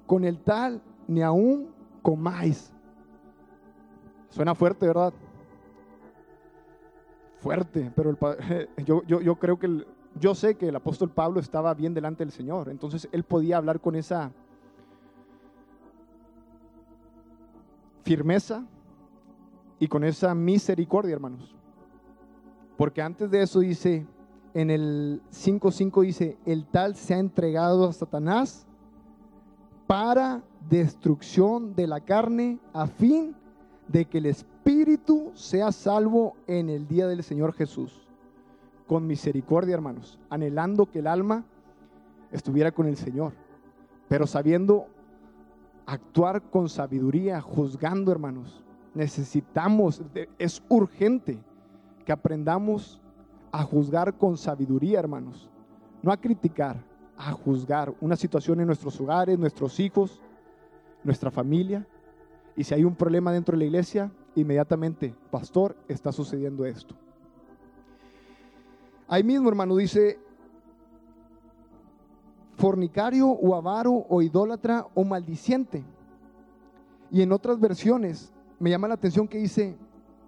con 0.06 0.24
el 0.24 0.38
tal 0.38 0.80
ni 1.06 1.22
aún 1.22 1.68
comáis. 2.02 2.72
Suena 4.30 4.54
fuerte, 4.54 4.86
¿verdad? 4.86 5.12
Fuerte, 7.44 7.92
pero 7.94 8.08
el, 8.08 8.16
yo, 8.86 9.02
yo, 9.04 9.20
yo 9.20 9.36
creo 9.36 9.58
que 9.58 9.84
yo 10.18 10.34
sé 10.34 10.54
que 10.54 10.68
el 10.68 10.76
apóstol 10.76 11.10
Pablo 11.10 11.40
estaba 11.40 11.74
bien 11.74 11.92
delante 11.92 12.24
del 12.24 12.32
Señor, 12.32 12.70
entonces 12.70 13.06
él 13.12 13.22
podía 13.22 13.58
hablar 13.58 13.80
con 13.80 13.96
esa 13.96 14.32
firmeza 18.02 18.64
y 19.78 19.88
con 19.88 20.04
esa 20.04 20.34
misericordia, 20.34 21.12
hermanos. 21.12 21.54
Porque 22.78 23.02
antes 23.02 23.30
de 23.30 23.42
eso 23.42 23.60
dice, 23.60 24.06
en 24.54 24.70
el 24.70 25.20
5.5 25.30 26.02
dice, 26.02 26.38
el 26.46 26.64
tal 26.64 26.96
se 26.96 27.12
ha 27.12 27.18
entregado 27.18 27.88
a 27.88 27.92
Satanás 27.92 28.66
para 29.86 30.42
destrucción 30.70 31.74
de 31.74 31.86
la 31.88 32.00
carne 32.00 32.58
a 32.72 32.86
fin 32.86 33.36
de 33.88 34.06
que 34.06 34.16
el 34.16 34.26
espíritu 34.26 34.53
sea 35.34 35.72
salvo 35.72 36.36
en 36.46 36.68
el 36.68 36.86
día 36.86 37.06
del 37.06 37.22
Señor 37.22 37.52
Jesús. 37.52 38.06
Con 38.86 39.06
misericordia, 39.06 39.74
hermanos, 39.74 40.18
anhelando 40.30 40.86
que 40.86 40.98
el 40.98 41.06
alma 41.06 41.44
estuviera 42.32 42.72
con 42.72 42.86
el 42.86 42.96
Señor, 42.96 43.32
pero 44.08 44.26
sabiendo 44.26 44.86
actuar 45.86 46.42
con 46.42 46.68
sabiduría, 46.68 47.40
juzgando, 47.40 48.12
hermanos, 48.12 48.62
necesitamos, 48.94 50.02
es 50.38 50.62
urgente 50.68 51.38
que 52.04 52.12
aprendamos 52.12 53.00
a 53.52 53.62
juzgar 53.62 54.14
con 54.14 54.36
sabiduría, 54.36 54.98
hermanos. 54.98 55.48
No 56.02 56.12
a 56.12 56.16
criticar, 56.16 56.76
a 57.16 57.32
juzgar 57.32 57.94
una 58.00 58.16
situación 58.16 58.60
en 58.60 58.66
nuestros 58.66 59.00
hogares, 59.00 59.38
nuestros 59.38 59.80
hijos, 59.80 60.20
nuestra 61.02 61.30
familia. 61.30 61.86
Y 62.56 62.64
si 62.64 62.74
hay 62.74 62.84
un 62.84 62.94
problema 62.94 63.32
dentro 63.32 63.52
de 63.52 63.58
la 63.60 63.64
iglesia, 63.64 64.10
inmediatamente, 64.34 65.14
pastor, 65.30 65.76
está 65.88 66.12
sucediendo 66.12 66.64
esto. 66.64 66.94
Ahí 69.06 69.22
mismo, 69.22 69.48
hermano, 69.48 69.76
dice, 69.76 70.18
fornicario 72.56 73.28
o 73.28 73.54
avaro 73.54 74.06
o 74.08 74.22
idólatra 74.22 74.86
o 74.94 75.04
maldiciente. 75.04 75.84
Y 77.10 77.22
en 77.22 77.32
otras 77.32 77.60
versiones 77.60 78.32
me 78.58 78.70
llama 78.70 78.88
la 78.88 78.94
atención 78.94 79.28
que 79.28 79.38
dice 79.38 79.76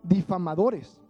difamadores. 0.02 1.00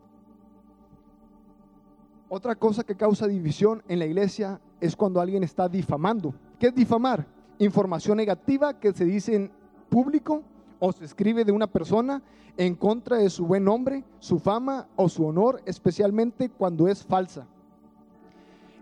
Otra 2.28 2.54
cosa 2.56 2.82
que 2.82 2.96
causa 2.96 3.26
división 3.26 3.82
en 3.88 3.98
la 3.98 4.06
iglesia 4.06 4.60
es 4.80 4.96
cuando 4.96 5.20
alguien 5.20 5.44
está 5.44 5.68
difamando. 5.68 6.34
¿Qué 6.58 6.68
es 6.68 6.74
difamar? 6.74 7.26
Información 7.58 8.16
negativa 8.16 8.78
que 8.78 8.92
se 8.92 9.04
dice 9.04 9.50
público 9.88 10.42
o 10.78 10.92
se 10.92 11.04
escribe 11.04 11.44
de 11.44 11.52
una 11.52 11.66
persona 11.66 12.22
en 12.56 12.74
contra 12.74 13.18
de 13.18 13.30
su 13.30 13.46
buen 13.46 13.64
nombre, 13.64 14.04
su 14.18 14.38
fama 14.38 14.88
o 14.96 15.08
su 15.08 15.26
honor, 15.26 15.62
especialmente 15.66 16.48
cuando 16.48 16.88
es 16.88 17.04
falsa. 17.04 17.46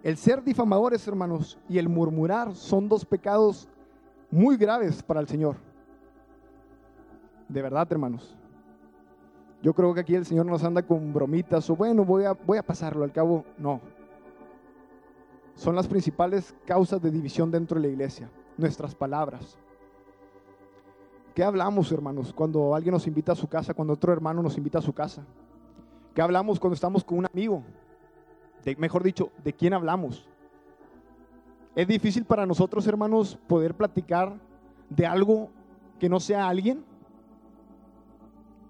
El 0.03 0.17
ser 0.17 0.45
difamadores, 0.45 1.07
hermanos, 1.09 1.59
y 1.69 1.79
el 1.79 1.89
murmurar 1.89 2.55
son 2.55 2.89
dos 2.89 3.05
pecados 3.05 3.69
muy 4.31 4.57
graves 4.57 5.03
para 5.03 5.21
el 5.21 5.29
Señor. 5.29 5.57
De 7.49 7.63
verdad, 7.63 7.87
hermanos. 7.91 8.37
Yo 9.63 9.73
creo 9.73 9.95
que 9.95 10.01
aquí 10.01 10.15
el 10.15 10.27
Señor 10.27 10.45
nos 10.45 10.63
anda 10.63 10.83
con 10.83 11.13
bromitas 11.15 11.71
o 11.71 11.77
bueno, 11.77 12.05
voy 12.05 12.25
a, 12.25 12.33
voy 12.33 12.59
a 12.59 12.63
pasarlo, 12.63 13.03
al 13.03 13.13
cabo, 13.13 13.47
no. 13.57 13.81
Son 15.55 15.75
las 15.75 15.89
principales 15.89 16.55
causas 16.67 17.01
de 17.01 17.11
división 17.11 17.51
dentro 17.51 17.81
de 17.81 17.87
la 17.87 17.93
iglesia, 17.93 18.29
nuestras 18.59 18.95
palabras. 18.95 19.57
¿Qué 21.35 21.43
hablamos, 21.43 21.91
hermanos, 21.91 22.33
cuando 22.33 22.77
alguien 22.77 22.93
nos 22.93 23.09
invita 23.09 23.33
a 23.33 23.37
su 23.37 23.49
casa, 23.49 23.75
cuando 23.75 23.95
otro 23.95 24.13
hermano 24.13 24.41
nos 24.41 24.57
invita 24.57 24.79
a 24.79 24.83
su 24.83 24.93
casa? 24.93 25.25
¿Qué 26.15 26.23
hablamos 26.23 26.61
cuando 26.61 26.75
estamos 26.75 27.03
con 27.03 27.19
un 27.19 27.27
amigo? 27.27 27.63
mejor 28.79 29.03
dicho, 29.03 29.31
¿de 29.43 29.53
quién 29.53 29.75
hablamos? 29.75 30.27
Es 31.75 31.89
difícil 31.89 32.25
para 32.25 32.47
nosotros, 32.47 32.87
hermanos, 32.87 33.37
poder 33.49 33.75
platicar 33.75 34.39
de 34.89 35.07
algo 35.07 35.51
que 35.99 36.09
no 36.09 36.21
sea 36.21 36.49
alguien. 36.49 36.85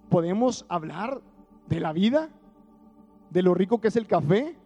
Podemos 0.09 0.65
hablar 0.69 1.21
de 1.69 1.81
la 1.81 1.93
vida, 1.93 2.31
de 3.31 3.43
lo 3.43 3.53
rico 3.53 3.81
que 3.81 3.89
es 3.89 3.97
el 3.97 4.07
café, 4.07 4.57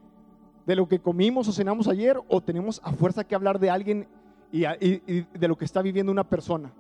de 0.67 0.77
lo 0.77 0.89
que 0.89 1.01
comimos 1.01 1.49
o 1.49 1.53
cenamos 1.53 1.89
ayer, 1.89 2.17
o 2.29 2.41
tenemos 2.41 2.81
a 2.85 2.93
fuerza 2.93 3.25
que 3.25 3.35
hablar 3.35 3.59
de 3.59 3.71
alguien 3.71 4.07
y, 4.53 4.61
de 4.61 5.49
lo 5.49 5.59
que 5.59 5.65
está 5.65 5.83
viviendo 5.83 6.13
una 6.13 6.25
persona. 6.25 6.73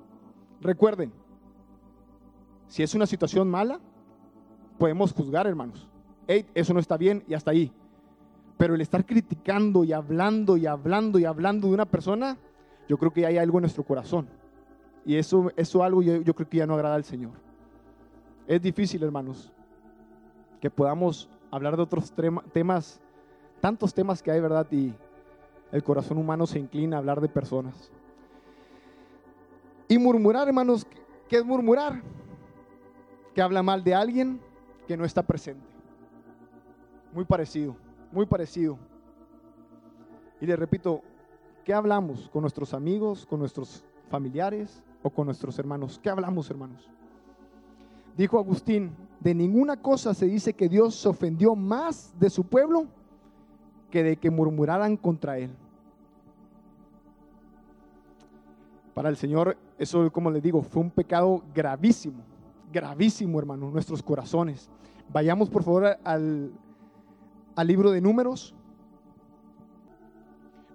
Recuerden, 0.61 1.12
si 2.66 2.83
es 2.83 2.94
una 2.94 3.07
situación 3.07 3.49
mala, 3.49 3.81
podemos 4.79 5.12
juzgar, 5.12 5.47
hermanos. 5.47 5.88
eso 6.27 6.75
no 6.75 6.81
está 6.81 6.97
bien 6.97 7.25
y 7.27 7.35
hasta 7.35 7.51
ahí. 7.51 7.73
Pero 8.57 8.75
el 8.75 8.81
estar 8.81 9.07
criticando 9.07 9.85
y 9.85 9.92
hablando 9.92 10.57
y 10.57 10.66
hablando 10.66 11.18
y 11.18 11.25
hablando 11.25 11.68
de 11.68 11.75
una 11.75 11.87
persona, 11.87 12.37
yo 12.88 12.99
creo 12.99 13.12
que 13.12 13.25
hay 13.25 13.38
algo 13.38 13.59
en 13.59 13.62
nuestro 13.62 13.85
corazón. 13.85 14.29
Y 15.05 15.16
eso, 15.16 15.51
eso 15.57 15.83
algo 15.83 16.03
yo, 16.03 16.21
yo 16.23 16.35
creo 16.35 16.49
que 16.49 16.59
ya 16.59 16.66
no 16.66 16.75
agrada 16.75 16.97
al 16.97 17.05
Señor. 17.05 17.33
Es 18.47 18.61
difícil, 18.61 19.03
hermanos, 19.03 19.53
que 20.61 20.71
podamos 20.71 21.29
hablar 21.51 21.77
de 21.77 21.83
otros 21.83 22.12
temas, 22.53 23.01
tantos 23.61 23.94
temas 23.94 24.23
que 24.23 24.31
hay, 24.31 24.40
¿verdad? 24.40 24.66
Y 24.71 24.92
el 25.73 25.83
corazón 25.83 26.18
humano 26.18 26.47
se 26.47 26.59
inclina 26.59 26.97
a 26.97 26.99
hablar 26.99 27.21
de 27.21 27.29
personas. 27.29 27.90
Y 29.88 29.98
murmurar, 29.98 30.48
hermanos, 30.48 30.87
¿qué 31.29 31.37
es 31.37 31.44
murmurar? 31.44 32.03
Que 33.35 33.42
habla 33.42 33.62
mal 33.62 33.83
de 33.83 33.94
alguien 33.94 34.40
que 34.87 34.96
no 34.96 35.05
está 35.05 35.22
presente. 35.22 35.66
Muy 37.12 37.24
parecido 37.24 37.77
muy 38.12 38.27
parecido. 38.27 38.79
Y 40.40 40.46
le 40.46 40.57
repito, 40.57 41.03
¿qué 41.64 41.74
hablamos 41.74 42.29
con 42.31 42.42
nuestros 42.42 42.74
amigos, 42.74 43.27
con 43.27 43.40
nuestros 43.40 43.85
familiares 44.09 44.83
o 45.03 45.11
con 45.11 45.27
nuestros 45.27 45.59
hermanos? 45.59 45.98
¿Qué 46.03 46.11
hablamos, 46.11 46.51
hermanos? 46.51 46.88
Dijo 48.16 48.38
Agustín, 48.38 48.92
de 49.20 49.35
ninguna 49.35 49.77
cosa 49.77 50.14
se 50.14 50.27
dice 50.27 50.53
que 50.53 50.68
Dios 50.68 50.94
se 50.94 51.09
ofendió 51.09 51.55
más 51.55 52.14
de 52.18 52.31
su 52.31 52.44
pueblo 52.44 52.87
que 53.90 54.03
de 54.03 54.16
que 54.16 54.31
murmuraran 54.31 54.96
contra 54.96 55.38
él. 55.38 55.51
Para 58.94 59.09
el 59.09 59.16
Señor, 59.16 59.57
eso, 59.79 60.11
como 60.11 60.31
le 60.31 60.41
digo, 60.41 60.62
fue 60.62 60.83
un 60.83 60.91
pecado 60.91 61.43
gravísimo, 61.55 62.23
gravísimo, 62.73 63.38
hermano, 63.38 63.71
nuestros 63.71 64.03
corazones. 64.03 64.69
Vayamos, 65.11 65.49
por 65.49 65.62
favor, 65.62 65.97
al 66.05 66.53
al 67.59 67.67
libro 67.67 67.91
de 67.91 68.01
números. 68.01 68.55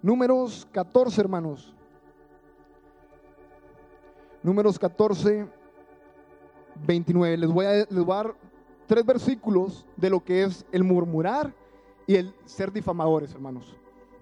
Números 0.02 0.68
14, 0.74 1.22
hermanos. 1.22 1.74
Números 4.44 4.78
14, 4.78 5.48
29. 6.86 7.38
Les 7.38 7.50
voy, 7.50 7.66
a, 7.66 7.72
les 7.72 8.04
voy 8.04 8.12
a 8.12 8.16
dar 8.16 8.36
tres 8.86 9.06
versículos 9.06 9.86
de 9.96 10.10
lo 10.10 10.22
que 10.22 10.44
es 10.44 10.66
el 10.74 10.84
murmurar 10.84 11.54
y 12.06 12.16
el 12.16 12.36
ser 12.44 12.70
difamadores, 12.70 13.34
hermanos. 13.34 13.78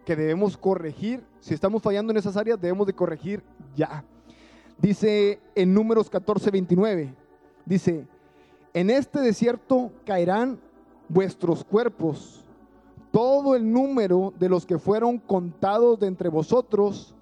Que 0.05 0.15
debemos 0.15 0.55
corregir. 0.55 1.25
Si 1.39 1.55
estamos 1.55 1.81
fallando 1.81 2.11
en 2.11 2.17
esas 2.17 2.37
áreas, 2.37 2.61
debemos 2.61 2.85
de 2.85 2.93
corregir 2.93 3.43
ya. 3.75 4.05
Dice 4.81 5.39
en 5.53 5.73
Números 5.73 6.09
14, 6.09 6.49
29. 6.49 7.13
Dice, 7.65 8.07
en 8.73 8.89
este 8.89 9.19
desierto 9.19 9.91
caerán 10.05 10.59
vuestros 11.07 11.63
cuerpos 11.63 12.43
todo 13.11 13.55
el 13.55 13.71
número 13.71 14.33
de 14.39 14.49
los 14.49 14.65
que 14.65 14.79
fueron 14.79 15.19
contados 15.19 15.99
de 15.99 16.07
entre 16.07 16.29
vosotros 16.29 17.13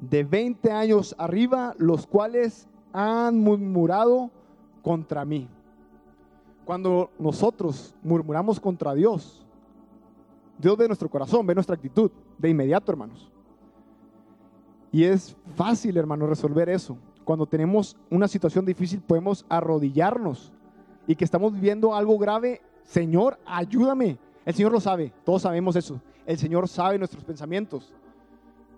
de 0.00 0.24
20 0.24 0.70
años 0.70 1.14
arriba, 1.18 1.74
los 1.76 2.06
cuales 2.06 2.68
han 2.92 3.40
murmurado 3.40 4.30
contra 4.82 5.24
mí. 5.24 5.48
Cuando 6.64 7.10
nosotros 7.18 7.94
murmuramos 8.02 8.60
contra 8.60 8.94
Dios, 8.94 9.44
Dios 10.58 10.76
ve 10.76 10.86
nuestro 10.86 11.10
corazón, 11.10 11.46
ve 11.46 11.54
nuestra 11.54 11.74
actitud, 11.74 12.10
de 12.38 12.48
inmediato, 12.48 12.92
hermanos. 12.92 13.30
Y 14.90 15.04
es 15.04 15.36
fácil, 15.56 15.96
hermano, 15.96 16.26
resolver 16.26 16.68
eso. 16.68 16.96
Cuando 17.24 17.46
tenemos 17.46 17.96
una 18.10 18.26
situación 18.26 18.64
difícil, 18.64 19.00
podemos 19.00 19.44
arrodillarnos 19.48 20.52
y 21.06 21.14
que 21.14 21.24
estamos 21.24 21.52
viviendo 21.52 21.94
algo 21.94 22.18
grave. 22.18 22.60
Señor, 22.84 23.38
ayúdame 23.44 24.18
el 24.48 24.54
Señor 24.54 24.72
lo 24.72 24.80
sabe, 24.80 25.12
todos 25.26 25.42
sabemos 25.42 25.76
eso. 25.76 26.00
El 26.24 26.38
Señor 26.38 26.68
sabe 26.68 26.96
nuestros 26.96 27.22
pensamientos. 27.22 27.92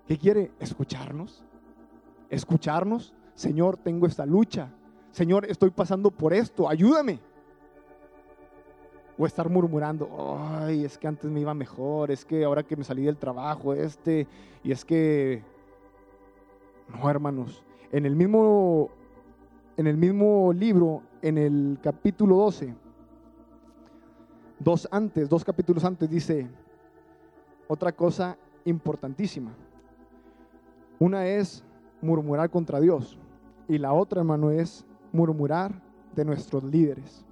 ¿Qué 0.09 0.19
quiere? 0.19 0.51
Escucharnos. 0.59 1.45
Escucharnos. 2.29 3.15
Señor, 3.37 3.77
tengo 3.77 4.09
esta 4.09 4.27
lucha. 4.27 4.69
Señor, 5.13 5.47
estoy 5.49 5.71
pasando 5.71 6.11
por 6.11 6.35
esto. 6.35 6.69
Ayúdame. 6.69 7.21
O 9.17 9.25
estar 9.25 9.49
murmurando, 9.49 10.09
ay, 10.41 10.85
es 10.85 10.99
que 10.99 11.07
antes 11.07 11.31
me 11.31 11.39
iba 11.39 11.55
mejor, 11.55 12.11
es 12.11 12.25
que 12.25 12.43
ahora 12.43 12.65
que 12.65 12.75
me 12.75 12.83
salí 12.83 13.05
del 13.05 13.17
trabajo 13.17 13.73
este, 13.73 14.27
y 14.65 14.73
es 14.73 14.85
que... 14.85 15.45
No, 16.93 17.11
hermanos. 17.11 17.63
En 17.93 18.07
el 18.07 18.17
mismo, 18.17 18.91
en 19.77 19.87
el 19.87 19.97
mismo 19.97 20.53
libro, 20.53 21.03
en 21.23 21.39
el 21.39 21.79
capítulo 21.83 22.37
12, 22.37 22.75
dos 24.59 24.89
antes, 24.91 25.29
dos 25.29 25.45
capítulos 25.45 25.85
antes, 25.85 26.09
dice 26.09 26.49
otra 27.69 27.93
cosa 27.93 28.37
importantísima. 28.65 29.53
Una 30.99 31.27
es 31.27 31.65
murmurar 32.03 32.51
contra 32.51 32.81
Dios 32.81 33.19
y 33.69 33.79
la 33.79 33.93
otra, 33.93 34.21
hermano, 34.21 34.51
es 34.51 34.85
murmurar 35.13 35.73
de 36.15 36.25
nuestros 36.25 36.65
líderes. 36.65 37.25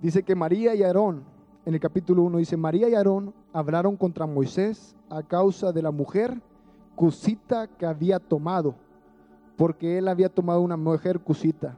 Dice 0.00 0.22
que 0.22 0.34
María 0.34 0.74
y 0.74 0.82
Aarón, 0.82 1.24
en 1.66 1.74
el 1.74 1.80
capítulo 1.80 2.22
1 2.22 2.38
dice, 2.38 2.56
María 2.56 2.88
y 2.88 2.94
Aarón 2.94 3.34
hablaron 3.52 3.96
contra 3.96 4.26
Moisés 4.26 4.96
a 5.08 5.22
causa 5.22 5.72
de 5.72 5.82
la 5.82 5.90
mujer 5.90 6.40
cusita 6.94 7.66
que 7.66 7.86
había 7.86 8.18
tomado, 8.18 8.74
porque 9.56 9.98
él 9.98 10.08
había 10.08 10.28
tomado 10.28 10.60
una 10.60 10.76
mujer 10.76 11.20
cusita. 11.20 11.76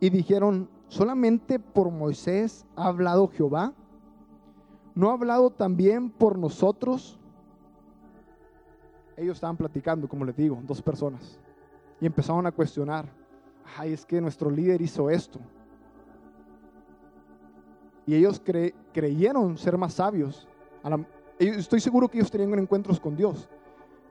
Y 0.00 0.10
dijeron, 0.10 0.68
¿Solamente 0.92 1.58
por 1.58 1.90
Moisés 1.90 2.66
ha 2.76 2.88
hablado 2.88 3.26
Jehová? 3.26 3.72
¿No 4.94 5.08
ha 5.08 5.14
hablado 5.14 5.48
también 5.48 6.10
por 6.10 6.38
nosotros? 6.38 7.18
Ellos 9.16 9.38
estaban 9.38 9.56
platicando, 9.56 10.06
como 10.06 10.26
les 10.26 10.36
digo, 10.36 10.60
dos 10.66 10.82
personas. 10.82 11.40
Y 11.98 12.04
empezaron 12.04 12.46
a 12.46 12.52
cuestionar. 12.52 13.06
Ay, 13.78 13.94
es 13.94 14.04
que 14.04 14.20
nuestro 14.20 14.50
líder 14.50 14.82
hizo 14.82 15.08
esto. 15.08 15.40
Y 18.04 18.14
ellos 18.14 18.42
creyeron 18.92 19.56
ser 19.56 19.78
más 19.78 19.94
sabios. 19.94 20.46
Estoy 21.48 21.80
seguro 21.80 22.08
que 22.08 22.18
ellos 22.18 22.30
tenían 22.30 22.58
encuentros 22.58 23.00
con 23.00 23.16
Dios. 23.16 23.48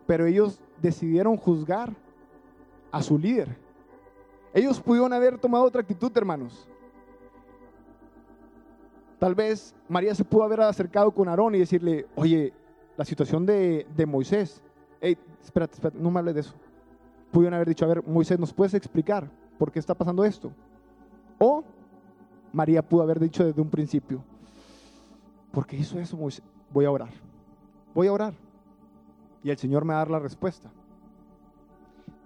Pero 0.08 0.26
ellos 0.26 0.60
decidieron 0.82 1.38
juzgar 1.38 1.94
a 2.92 3.02
su 3.02 3.18
líder. 3.18 3.56
Ellos 4.54 4.80
pudieron 4.80 5.14
haber 5.14 5.38
tomado 5.38 5.64
otra 5.64 5.82
actitud, 5.82 6.12
hermanos. 6.16 6.68
Tal 9.20 9.36
vez 9.36 9.76
María 9.88 10.16
se 10.16 10.26
pudo 10.26 10.44
haber 10.44 10.62
acercado 10.62 11.12
con 11.12 11.30
Aarón 11.30 11.56
y 11.56 11.60
decirle, 11.60 12.08
oye, 12.16 12.52
la 12.98 13.06
situación 13.06 13.46
de, 13.46 13.86
Moisés, 14.08 14.62
hey, 15.00 15.18
espérate, 15.44 15.76
espérate, 15.76 16.00
no 16.00 16.10
me 16.12 16.20
hables 16.20 16.36
de 16.36 16.42
eso. 16.42 16.56
Pudieron 17.32 17.54
haber 17.54 17.70
dicho, 17.70 17.86
a 17.86 17.88
ver, 17.88 18.04
Moisés, 18.06 18.40
¿nos 18.40 18.52
puedes 18.52 18.74
explicar 18.74 19.30
por 19.58 19.72
qué 19.72 19.80
está 19.80 19.94
pasando 19.94 20.26
esto? 20.26 20.52
O 21.38 21.64
María 22.52 22.82
pudo 22.82 23.04
haber 23.04 23.20
dicho 23.20 23.46
desde 23.46 23.62
un 23.62 23.70
principio, 23.70 24.24
¿por 25.52 25.66
qué 25.66 25.78
hizo 25.78 26.00
eso 26.00 26.18
Moisés? 26.18 26.44
Voy 26.74 26.86
a 26.86 26.92
orar, 26.92 27.12
voy 27.94 28.08
a 28.08 28.14
orar. 28.14 28.34
Y 29.44 29.50
el 29.50 29.58
Señor 29.58 29.86
me 29.86 29.94
va 29.94 30.02
a 30.02 30.04
dar 30.04 30.12
la 30.12 30.20
respuesta. 30.20 30.70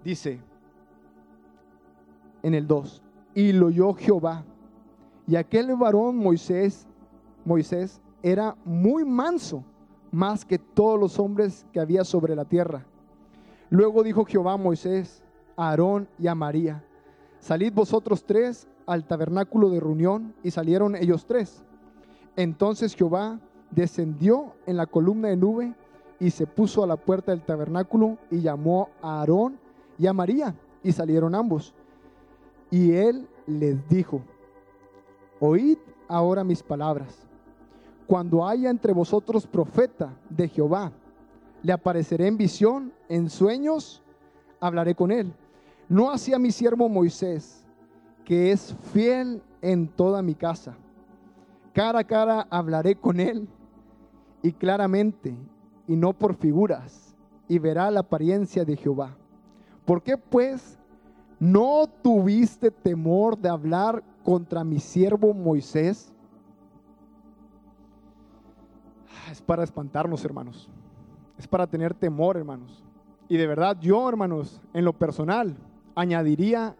Dice, 0.04 0.40
en 2.42 2.54
el 2.54 2.66
2. 2.66 3.02
Y 3.34 3.52
lo 3.52 3.66
oyó 3.66 3.92
Jehová. 3.94 4.44
Y 5.26 5.34
aquel 5.34 5.74
varón 5.74 6.16
Moisés, 6.16 6.86
Moisés 7.44 8.00
era 8.22 8.56
muy 8.64 9.04
manso, 9.04 9.64
más 10.12 10.44
que 10.44 10.58
todos 10.58 10.98
los 10.98 11.18
hombres 11.18 11.66
que 11.72 11.80
había 11.80 12.04
sobre 12.04 12.36
la 12.36 12.44
tierra. 12.44 12.84
Luego 13.68 14.04
dijo 14.04 14.24
Jehová 14.24 14.52
a 14.52 14.56
Moisés, 14.56 15.24
a 15.56 15.70
Aarón 15.70 16.08
y 16.18 16.28
a 16.28 16.36
María, 16.36 16.84
salid 17.40 17.72
vosotros 17.72 18.24
tres 18.24 18.68
al 18.86 19.04
tabernáculo 19.04 19.68
de 19.68 19.80
reunión, 19.80 20.32
y 20.44 20.52
salieron 20.52 20.94
ellos 20.94 21.26
tres. 21.26 21.64
Entonces 22.36 22.94
Jehová 22.94 23.40
descendió 23.70 24.54
en 24.66 24.76
la 24.76 24.86
columna 24.86 25.28
de 25.28 25.36
nube 25.36 25.74
y 26.18 26.30
se 26.30 26.46
puso 26.46 26.82
a 26.82 26.86
la 26.86 26.96
puerta 26.96 27.32
del 27.32 27.42
tabernáculo 27.42 28.18
y 28.30 28.40
llamó 28.40 28.88
a 29.02 29.20
Aarón 29.20 29.58
y 29.98 30.06
a 30.06 30.12
María, 30.12 30.54
y 30.82 30.92
salieron 30.92 31.34
ambos. 31.34 31.74
Y 32.70 32.92
él 32.92 33.26
les 33.46 33.88
dijo, 33.88 34.22
oíd 35.40 35.78
ahora 36.08 36.44
mis 36.44 36.62
palabras. 36.62 37.26
Cuando 38.06 38.46
haya 38.46 38.70
entre 38.70 38.92
vosotros 38.92 39.46
profeta 39.46 40.14
de 40.30 40.48
Jehová, 40.48 40.92
le 41.62 41.72
apareceré 41.72 42.28
en 42.28 42.36
visión, 42.36 42.92
en 43.08 43.28
sueños, 43.28 44.02
hablaré 44.60 44.94
con 44.94 45.10
él. 45.10 45.32
No 45.88 46.10
hacia 46.10 46.38
mi 46.38 46.50
siervo 46.50 46.88
Moisés, 46.88 47.64
que 48.24 48.52
es 48.52 48.74
fiel 48.92 49.42
en 49.62 49.88
toda 49.88 50.22
mi 50.22 50.34
casa. 50.34 50.76
Cara 51.72 52.00
a 52.00 52.04
cara 52.04 52.46
hablaré 52.50 52.94
con 52.94 53.20
él 53.20 53.48
y 54.46 54.52
claramente, 54.52 55.36
y 55.88 55.96
no 55.96 56.12
por 56.12 56.36
figuras, 56.36 57.16
y 57.48 57.58
verá 57.58 57.90
la 57.90 58.00
apariencia 58.00 58.64
de 58.64 58.76
Jehová. 58.76 59.16
¿Por 59.84 60.04
qué 60.04 60.16
pues 60.16 60.78
no 61.40 61.88
tuviste 62.00 62.70
temor 62.70 63.36
de 63.36 63.48
hablar 63.48 64.04
contra 64.22 64.62
mi 64.62 64.78
siervo 64.78 65.34
Moisés? 65.34 66.12
Ah, 69.10 69.32
es 69.32 69.42
para 69.42 69.64
espantarnos, 69.64 70.24
hermanos. 70.24 70.70
Es 71.36 71.48
para 71.48 71.66
tener 71.66 71.92
temor, 71.92 72.36
hermanos. 72.36 72.84
Y 73.28 73.36
de 73.36 73.48
verdad 73.48 73.76
yo, 73.80 74.08
hermanos, 74.08 74.60
en 74.72 74.84
lo 74.84 74.92
personal, 74.92 75.56
añadiría 75.96 76.76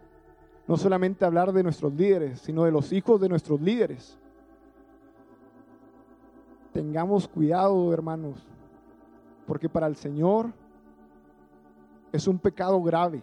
no 0.69 0.77
solamente 0.77 1.25
hablar 1.25 1.53
de 1.53 1.65
nuestros 1.65 1.93
líderes, 1.95 2.39
sino 2.43 2.63
de 2.63 2.71
los 2.71 2.93
hijos 2.93 3.21
de 3.21 3.29
nuestros 3.29 3.61
líderes. 3.61 4.21
Tengamos 6.77 7.27
cuidado, 7.27 7.91
hermanos, 7.91 8.47
porque 9.47 9.67
para 9.67 9.87
el 9.87 9.97
Señor 9.97 10.53
es 12.13 12.29
un 12.29 12.39
pecado 12.39 12.83
grave, 12.83 13.23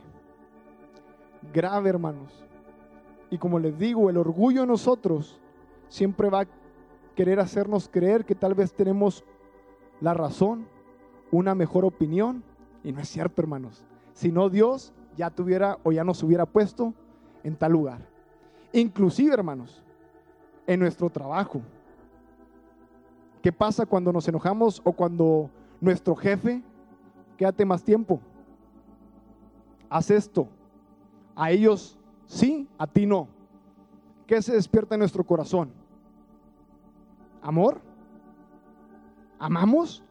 grave, 1.53 1.87
hermanos. 1.87 2.33
Y 3.29 3.37
como 3.37 3.59
les 3.59 3.77
digo, 3.77 4.09
el 4.09 4.17
orgullo 4.17 4.63
en 4.63 4.69
nosotros 4.69 5.39
siempre 5.87 6.31
va 6.31 6.41
a 6.41 6.47
querer 7.15 7.39
hacernos 7.39 7.87
creer 7.87 8.25
que 8.25 8.33
tal 8.33 8.55
vez 8.55 8.73
tenemos 8.73 9.23
la 10.01 10.15
razón, 10.15 10.65
una 11.29 11.53
mejor 11.53 11.85
opinión, 11.85 12.43
y 12.83 12.91
no 12.91 13.01
es 13.01 13.09
cierto, 13.09 13.39
hermanos. 13.39 13.85
Si 14.13 14.31
no, 14.31 14.49
Dios 14.49 14.93
ya 15.15 15.29
tuviera 15.29 15.77
o 15.83 15.91
ya 15.91 16.03
nos 16.03 16.23
hubiera 16.23 16.47
puesto 16.47 16.95
en 17.43 17.55
tal 17.55 17.73
lugar. 17.73 17.99
Inclusive, 18.71 19.31
hermanos, 19.31 19.83
en 20.65 20.79
nuestro 20.79 21.11
trabajo. 21.11 21.61
¿Qué 23.43 23.51
pasa 23.51 23.85
cuando 23.85 24.13
nos 24.13 24.25
enojamos 24.29 24.81
o 24.85 24.93
cuando 24.93 25.49
nuestro 25.81 26.15
jefe, 26.15 26.63
quédate 27.37 27.65
más 27.65 27.83
tiempo, 27.83 28.21
haz 29.89 30.09
esto? 30.11 30.47
A 31.35 31.51
ellos 31.51 31.99
sí, 32.25 32.69
a 32.77 32.87
ti 32.87 33.05
no. 33.05 33.27
¿Qué 34.27 34.41
se 34.41 34.53
despierta 34.53 34.95
en 34.95 34.99
nuestro 34.99 35.25
corazón? 35.25 35.73
¿Amor? 37.41 37.81
¿Amamos? 39.39 40.05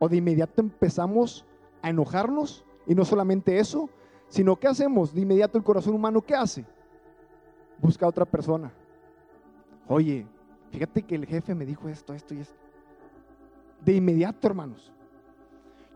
¿O 0.00 0.08
de 0.08 0.16
inmediato 0.16 0.60
empezamos 0.60 1.46
a 1.82 1.90
enojarnos? 1.90 2.64
Y 2.84 2.96
no 2.96 3.04
solamente 3.04 3.60
eso, 3.60 3.90
sino 4.26 4.56
¿qué 4.56 4.66
hacemos? 4.66 5.14
De 5.14 5.20
inmediato 5.20 5.56
el 5.56 5.62
corazón 5.62 5.94
humano, 5.94 6.20
¿qué 6.20 6.34
hace? 6.34 6.66
Busca 7.80 8.06
a 8.06 8.08
otra 8.08 8.24
persona. 8.24 8.72
Oye, 9.86 10.26
fíjate 10.72 11.04
que 11.04 11.14
el 11.14 11.26
jefe 11.26 11.54
me 11.54 11.64
dijo 11.64 11.88
esto, 11.88 12.12
esto 12.12 12.34
y 12.34 12.40
esto. 12.40 12.61
De 13.84 13.94
inmediato, 13.94 14.46
hermanos. 14.46 14.92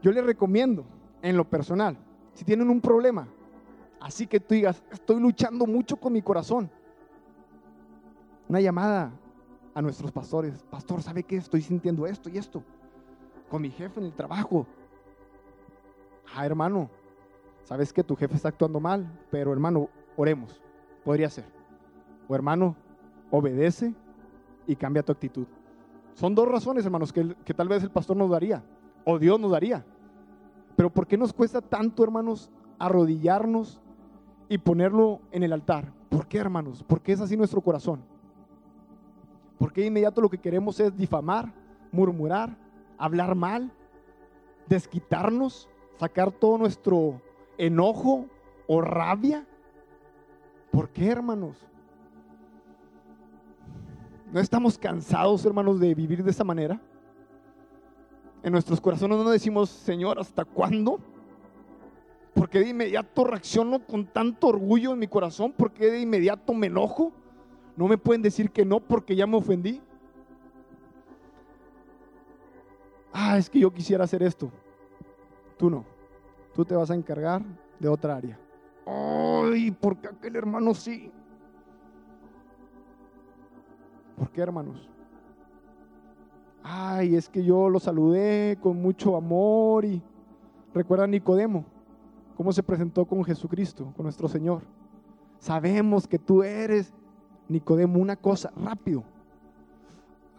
Yo 0.02 0.12
les 0.12 0.24
recomiendo, 0.24 0.84
en 1.22 1.36
lo 1.36 1.44
personal, 1.44 1.96
si 2.34 2.44
tienen 2.44 2.68
un 2.70 2.80
problema, 2.80 3.26
así 4.00 4.26
que 4.26 4.38
tú 4.40 4.54
digas, 4.54 4.82
estoy 4.90 5.20
luchando 5.20 5.66
mucho 5.66 5.96
con 5.96 6.12
mi 6.12 6.22
corazón, 6.22 6.70
una 8.48 8.60
llamada 8.60 9.12
a 9.74 9.82
nuestros 9.82 10.12
pastores, 10.12 10.62
pastor, 10.70 11.02
¿sabe 11.02 11.22
qué? 11.22 11.36
Estoy 11.36 11.62
sintiendo 11.62 12.06
esto 12.06 12.28
y 12.28 12.38
esto, 12.38 12.62
con 13.48 13.62
mi 13.62 13.70
jefe 13.70 14.00
en 14.00 14.06
el 14.06 14.12
trabajo. 14.12 14.66
Ah, 16.34 16.46
hermano, 16.46 16.90
sabes 17.64 17.92
que 17.92 18.04
tu 18.04 18.16
jefe 18.16 18.36
está 18.36 18.48
actuando 18.48 18.80
mal, 18.80 19.06
pero 19.30 19.52
hermano, 19.52 19.88
oremos, 20.16 20.60
podría 21.04 21.30
ser. 21.30 21.44
O 22.28 22.34
hermano, 22.34 22.76
obedece 23.30 23.94
y 24.66 24.76
cambia 24.76 25.02
tu 25.02 25.12
actitud. 25.12 25.46
Son 26.16 26.34
dos 26.34 26.48
razones, 26.48 26.82
hermanos, 26.86 27.12
que, 27.12 27.36
que, 27.44 27.52
tal 27.52 27.68
vez 27.68 27.82
el 27.82 27.90
pastor 27.90 28.16
nos 28.16 28.30
daría, 28.30 28.64
o 29.04 29.18
Dios 29.18 29.38
nos 29.38 29.50
daría. 29.50 29.84
Pero 30.74 30.88
¿por 30.88 31.06
qué 31.06 31.18
nos 31.18 31.30
cuesta 31.30 31.60
tanto, 31.60 32.02
hermanos, 32.02 32.50
arrodillarnos 32.78 33.82
y 34.48 34.56
ponerlo 34.56 35.20
en 35.30 35.42
el 35.42 35.52
altar? 35.52 35.92
¿Por 36.08 36.26
qué, 36.26 36.38
hermanos? 36.38 36.82
Porque 36.86 37.12
es 37.12 37.20
así 37.20 37.36
nuestro 37.36 37.60
corazón. 37.60 38.00
Porque 39.58 39.82
de 39.82 39.88
inmediato 39.88 40.22
lo 40.22 40.30
que 40.30 40.38
queremos 40.38 40.80
es 40.80 40.96
difamar, 40.96 41.52
murmurar, 41.92 42.56
hablar 42.96 43.34
mal, 43.34 43.70
desquitarnos, 44.70 45.68
sacar 45.98 46.32
todo 46.32 46.56
nuestro 46.56 47.20
enojo 47.58 48.24
o 48.66 48.80
rabia. 48.80 49.46
¿Por 50.70 50.88
qué, 50.88 51.08
hermanos? 51.08 51.58
¿No 54.36 54.42
estamos 54.42 54.76
cansados, 54.76 55.46
hermanos, 55.46 55.80
de 55.80 55.94
vivir 55.94 56.22
de 56.22 56.30
esa 56.30 56.44
manera? 56.44 56.78
En 58.42 58.52
nuestros 58.52 58.82
corazones 58.82 59.16
no 59.16 59.30
decimos, 59.30 59.70
Señor, 59.70 60.18
¿hasta 60.18 60.44
cuándo? 60.44 61.00
¿Por 62.34 62.50
qué 62.50 62.60
de 62.60 62.68
inmediato 62.68 63.24
reacciono 63.24 63.86
con 63.86 64.04
tanto 64.04 64.48
orgullo 64.48 64.92
en 64.92 64.98
mi 64.98 65.08
corazón? 65.08 65.52
¿Por 65.52 65.72
qué 65.72 65.90
de 65.90 66.00
inmediato 66.00 66.52
me 66.52 66.66
enojo? 66.66 67.12
No 67.78 67.88
me 67.88 67.96
pueden 67.96 68.20
decir 68.20 68.50
que 68.50 68.66
no 68.66 68.78
porque 68.78 69.16
ya 69.16 69.26
me 69.26 69.38
ofendí. 69.38 69.80
Ah, 73.14 73.38
es 73.38 73.48
que 73.48 73.60
yo 73.60 73.72
quisiera 73.72 74.04
hacer 74.04 74.22
esto. 74.22 74.52
Tú 75.56 75.70
no. 75.70 75.86
Tú 76.54 76.62
te 76.62 76.74
vas 76.74 76.90
a 76.90 76.94
encargar 76.94 77.40
de 77.78 77.88
otra 77.88 78.16
área. 78.16 78.38
Ay, 78.84 79.70
¿por 79.70 79.96
qué 79.96 80.08
aquel 80.08 80.36
hermano 80.36 80.74
sí? 80.74 81.10
¿Por 84.16 84.30
qué, 84.30 84.40
hermanos? 84.40 84.88
Ay, 86.62 87.14
es 87.14 87.28
que 87.28 87.44
yo 87.44 87.68
lo 87.68 87.78
saludé 87.78 88.58
con 88.60 88.80
mucho 88.80 89.16
amor 89.16 89.84
y 89.84 90.02
recuerda 90.74 91.06
Nicodemo, 91.06 91.64
cómo 92.36 92.52
se 92.52 92.62
presentó 92.62 93.04
con 93.04 93.22
Jesucristo, 93.24 93.92
con 93.94 94.04
nuestro 94.04 94.26
Señor. 94.26 94.62
Sabemos 95.38 96.08
que 96.08 96.18
tú 96.18 96.42
eres, 96.42 96.92
Nicodemo, 97.48 98.00
una 98.00 98.16
cosa, 98.16 98.50
rápido. 98.56 99.04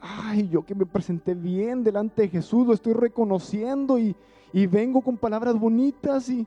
Ay, 0.02 0.50
yo 0.50 0.66
que 0.66 0.76
me 0.76 0.86
presenté 0.86 1.34
bien 1.34 1.84
delante 1.84 2.24
de 2.24 2.30
Jesús, 2.30 2.68
lo 2.68 2.74
estoy 2.74 2.94
reconociendo 2.94 3.98
y, 3.98 4.16
y 4.52 4.68
vengo 4.68 5.02
con 5.02 5.18
palabras 5.18 5.58
bonitas 5.58 6.30
y 6.30 6.46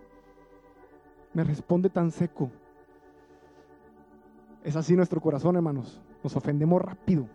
me 1.33 1.45
responde 1.45 1.88
tan 1.88 2.11
seco. 2.11 2.51
Es 4.62 4.77
así 4.77 4.95
nuestro 4.95 5.21
corazón, 5.21 5.57
hermanos. 5.57 6.03
Nos 6.22 6.37
ofendemos 6.37 6.83
rápido. 6.83 7.26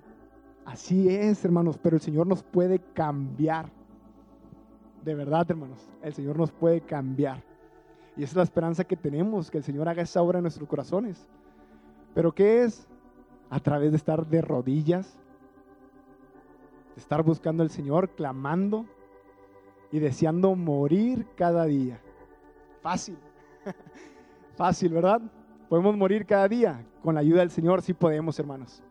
Así 0.65 1.09
es, 1.09 1.43
hermanos, 1.45 1.77
pero 1.77 1.95
el 1.95 2.01
Señor 2.01 2.27
nos 2.27 2.43
puede 2.43 2.79
cambiar. 2.79 3.69
De 5.03 5.13
verdad, 5.13 5.45
hermanos, 5.49 5.87
el 6.01 6.13
Señor 6.13 6.37
nos 6.37 6.51
puede 6.51 6.81
cambiar. 6.81 7.43
Y 8.17 8.23
esa 8.23 8.31
es 8.31 8.37
la 8.37 8.43
esperanza 8.43 8.83
que 8.83 8.95
tenemos, 8.95 9.51
que 9.51 9.59
el 9.59 9.63
Señor 9.63 9.87
haga 9.87 10.01
esa 10.01 10.21
obra 10.21 10.39
en 10.39 10.43
nuestros 10.43 10.67
corazones. 10.67 11.27
Pero 12.13 12.33
¿qué 12.33 12.63
es? 12.63 12.87
A 13.49 13.59
través 13.59 13.91
de 13.91 13.97
estar 13.97 14.25
de 14.25 14.41
rodillas, 14.41 15.19
de 16.95 17.01
estar 17.01 17.21
buscando 17.23 17.61
al 17.61 17.69
Señor, 17.69 18.09
clamando 18.09 18.85
y 19.91 19.99
deseando 19.99 20.55
morir 20.55 21.27
cada 21.35 21.65
día. 21.65 21.99
Fácil, 22.81 23.17
fácil, 24.55 24.93
¿verdad? 24.93 25.21
Podemos 25.75 25.97
morir 25.97 26.25
cada 26.25 26.47
día. 26.47 26.85
Con 27.03 27.15
la 27.15 27.19
ayuda 27.19 27.41
del 27.41 27.51
Señor 27.51 27.81
sí 27.81 27.93
podemos, 27.93 28.39
hermanos. 28.39 28.81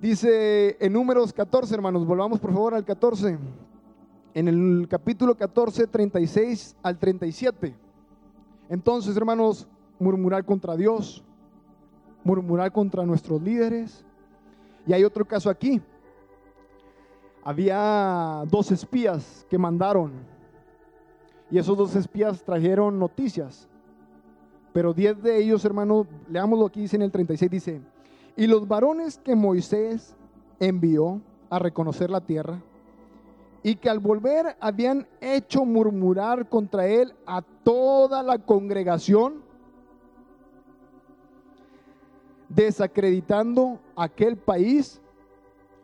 Dice 0.00 0.76
en 0.80 0.92
números 0.92 1.32
14, 1.32 1.72
hermanos, 1.72 2.04
volvamos 2.04 2.40
por 2.40 2.52
favor 2.52 2.74
al 2.74 2.84
14. 2.84 3.38
En 4.34 4.48
el 4.48 4.88
capítulo 4.90 5.36
14, 5.36 5.86
36 5.86 6.74
al 6.82 6.98
37. 6.98 7.76
Entonces, 8.68 9.16
hermanos, 9.16 9.68
murmurar 10.00 10.44
contra 10.44 10.74
Dios, 10.74 11.22
murmurar 12.24 12.72
contra 12.72 13.06
nuestros 13.06 13.40
líderes. 13.40 14.04
Y 14.84 14.94
hay 14.94 15.04
otro 15.04 15.24
caso 15.24 15.48
aquí. 15.48 15.80
Había 17.44 18.42
dos 18.48 18.72
espías 18.72 19.46
que 19.48 19.58
mandaron 19.58 20.10
y 21.52 21.58
esos 21.58 21.78
dos 21.78 21.94
espías 21.94 22.42
trajeron 22.42 22.98
noticias. 22.98 23.68
Pero 24.72 24.92
diez 24.92 25.20
de 25.22 25.38
ellos, 25.38 25.64
hermano, 25.64 26.06
leámoslo 26.28 26.66
aquí, 26.66 26.82
dice 26.82 26.96
en 26.96 27.02
el 27.02 27.10
36, 27.10 27.50
dice, 27.50 27.80
y 28.36 28.46
los 28.46 28.68
varones 28.68 29.18
que 29.18 29.34
Moisés 29.34 30.14
envió 30.60 31.20
a 31.50 31.58
reconocer 31.58 32.10
la 32.10 32.20
tierra, 32.20 32.62
y 33.62 33.74
que 33.76 33.90
al 33.90 33.98
volver 33.98 34.56
habían 34.60 35.06
hecho 35.20 35.64
murmurar 35.64 36.48
contra 36.48 36.86
él 36.86 37.14
a 37.26 37.42
toda 37.42 38.22
la 38.22 38.38
congregación, 38.38 39.42
desacreditando 42.48 43.80
aquel 43.96 44.36
país, 44.36 45.00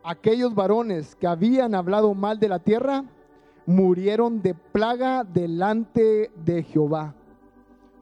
aquellos 0.03 0.55
varones 0.55 1.14
que 1.16 1.27
habían 1.27 1.75
hablado 1.75 2.14
mal 2.14 2.38
de 2.38 2.49
la 2.49 2.59
tierra, 2.59 3.05
murieron 3.66 4.42
de 4.42 4.55
plaga 4.55 5.25
delante 5.25 6.31
de 6.44 6.62
Jehová. 6.62 7.14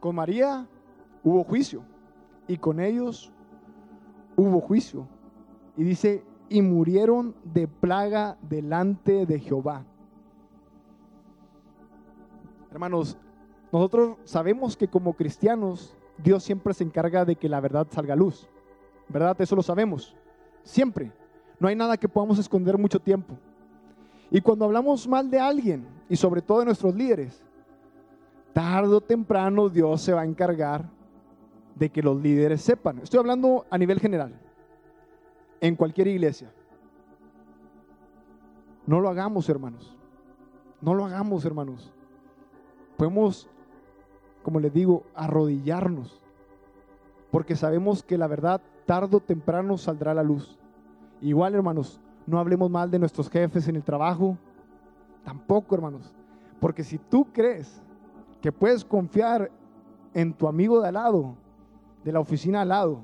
Con 0.00 0.16
María 0.16 0.66
hubo 1.22 1.44
juicio 1.44 1.82
y 2.46 2.56
con 2.56 2.80
ellos 2.80 3.32
hubo 4.36 4.60
juicio. 4.60 5.06
Y 5.76 5.84
dice, 5.84 6.22
y 6.48 6.60
murieron 6.60 7.34
de 7.44 7.66
plaga 7.66 8.36
delante 8.42 9.24
de 9.24 9.38
Jehová. 9.38 9.84
Hermanos, 12.70 13.16
nosotros 13.72 14.18
sabemos 14.24 14.76
que 14.76 14.88
como 14.88 15.14
cristianos 15.14 15.96
Dios 16.22 16.42
siempre 16.42 16.74
se 16.74 16.84
encarga 16.84 17.24
de 17.24 17.36
que 17.36 17.48
la 17.48 17.60
verdad 17.60 17.86
salga 17.90 18.14
a 18.14 18.16
luz. 18.16 18.48
¿Verdad? 19.08 19.40
Eso 19.40 19.56
lo 19.56 19.62
sabemos. 19.62 20.14
Siempre. 20.62 21.12
No 21.58 21.68
hay 21.68 21.76
nada 21.76 21.96
que 21.96 22.08
podamos 22.08 22.38
esconder 22.38 22.76
mucho 22.76 22.98
tiempo. 22.98 23.34
Y 24.30 24.40
cuando 24.40 24.64
hablamos 24.64 25.06
mal 25.06 25.30
de 25.30 25.38
alguien, 25.38 25.86
y 26.08 26.16
sobre 26.16 26.42
todo 26.42 26.60
de 26.60 26.64
nuestros 26.66 26.94
líderes, 26.94 27.42
tarde 28.52 28.94
o 28.94 29.00
temprano 29.00 29.68
Dios 29.68 30.00
se 30.02 30.12
va 30.12 30.22
a 30.22 30.26
encargar 30.26 30.84
de 31.74 31.90
que 31.90 32.02
los 32.02 32.20
líderes 32.20 32.62
sepan. 32.62 32.98
Estoy 32.98 33.20
hablando 33.20 33.66
a 33.70 33.78
nivel 33.78 34.00
general 34.00 34.34
en 35.60 35.76
cualquier 35.76 36.08
iglesia. 36.08 36.52
No 38.86 39.00
lo 39.00 39.08
hagamos, 39.08 39.48
hermanos. 39.48 39.96
No 40.80 40.94
lo 40.94 41.04
hagamos, 41.04 41.44
hermanos. 41.44 41.92
Podemos, 42.96 43.48
como 44.42 44.58
les 44.58 44.72
digo, 44.72 45.04
arrodillarnos, 45.14 46.20
porque 47.30 47.56
sabemos 47.56 48.02
que 48.02 48.18
la 48.18 48.26
verdad 48.26 48.60
tarde 48.84 49.16
o 49.16 49.20
temprano 49.20 49.78
saldrá 49.78 50.10
a 50.10 50.14
la 50.14 50.22
luz. 50.22 50.58
Igual, 51.20 51.54
hermanos, 51.54 52.00
no 52.26 52.38
hablemos 52.38 52.68
mal 52.70 52.90
de 52.90 52.98
nuestros 52.98 53.30
jefes 53.30 53.68
en 53.68 53.76
el 53.76 53.84
trabajo. 53.84 54.36
Tampoco, 55.24 55.74
hermanos. 55.76 56.12
Porque 56.60 56.82
si 56.82 56.98
tú 56.98 57.26
crees 57.32 57.80
que 58.40 58.50
puedes 58.50 58.84
confiar 58.84 59.50
en 60.12 60.32
tu 60.32 60.48
amigo 60.48 60.80
de 60.80 60.88
al 60.88 60.94
lado, 60.94 61.36
de 62.04 62.12
la 62.12 62.20
oficina 62.20 62.62
al 62.62 62.68
lado, 62.68 63.00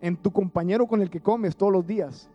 en 0.00 0.16
tu 0.16 0.30
compañero 0.30 0.86
con 0.86 1.02
el 1.02 1.10
que 1.10 1.20
comes 1.20 1.56
todos 1.56 1.72
los 1.72 1.86
días. 1.86 2.28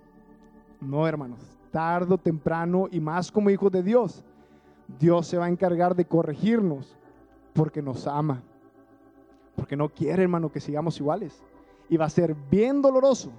No, 0.82 1.08
hermanos, 1.08 1.40
tarde 1.72 2.14
o 2.14 2.18
temprano 2.18 2.88
y 2.92 3.00
más 3.00 3.32
como 3.32 3.50
hijos 3.50 3.72
de 3.72 3.84
Dios, 3.84 4.24
Dios 5.00 5.28
se 5.28 5.38
va 5.38 5.46
a 5.46 5.50
encargar 5.50 5.96
de 5.96 6.06
corregirnos 6.06 6.98
porque 7.54 7.82
nos 7.82 8.08
ama. 8.08 8.42
Porque 9.56 9.76
no 9.76 9.90
quiere, 9.90 10.24
hermano, 10.24 10.52
que 10.52 10.60
sigamos 10.60 11.00
iguales. 11.00 11.42
Y 11.90 11.98
va 11.98 12.06
a 12.06 12.10
ser 12.10 12.36
bien 12.52 12.82
doloroso 12.82 13.32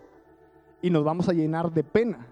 y 0.81 0.91
nos 0.91 1.05
vamos 1.05 1.29
a 1.29 1.33
llenar 1.33 1.73
de 1.73 1.85
pena. 1.85 2.27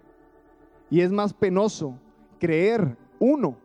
Y 0.90 1.00
es 1.00 1.11
más 1.11 1.33
penoso 1.33 1.94
creer, 2.38 2.96
uno, 3.18 3.57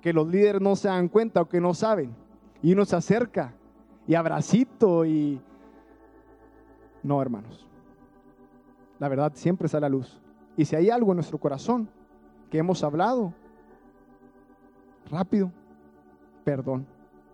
que 0.00 0.12
los 0.12 0.26
líderes 0.26 0.60
no 0.60 0.76
se 0.76 0.88
dan 0.88 1.08
cuenta 1.08 1.40
o 1.40 1.48
que 1.48 1.60
no 1.60 1.74
saben. 1.74 2.14
Y 2.62 2.72
uno 2.72 2.84
se 2.84 2.96
acerca 2.96 3.54
y 4.06 4.14
abracito 4.14 5.04
y 5.04 5.40
no, 7.02 7.20
hermanos. 7.20 7.66
La 8.98 9.08
verdad 9.08 9.32
siempre 9.34 9.68
sale 9.68 9.86
a 9.86 9.88
luz. 9.88 10.20
Y 10.56 10.64
si 10.64 10.76
hay 10.76 10.90
algo 10.90 11.12
en 11.12 11.16
nuestro 11.16 11.38
corazón 11.38 11.88
que 12.50 12.58
hemos 12.58 12.84
hablado, 12.84 13.32
rápido, 15.10 15.50
perdón. 16.44 16.86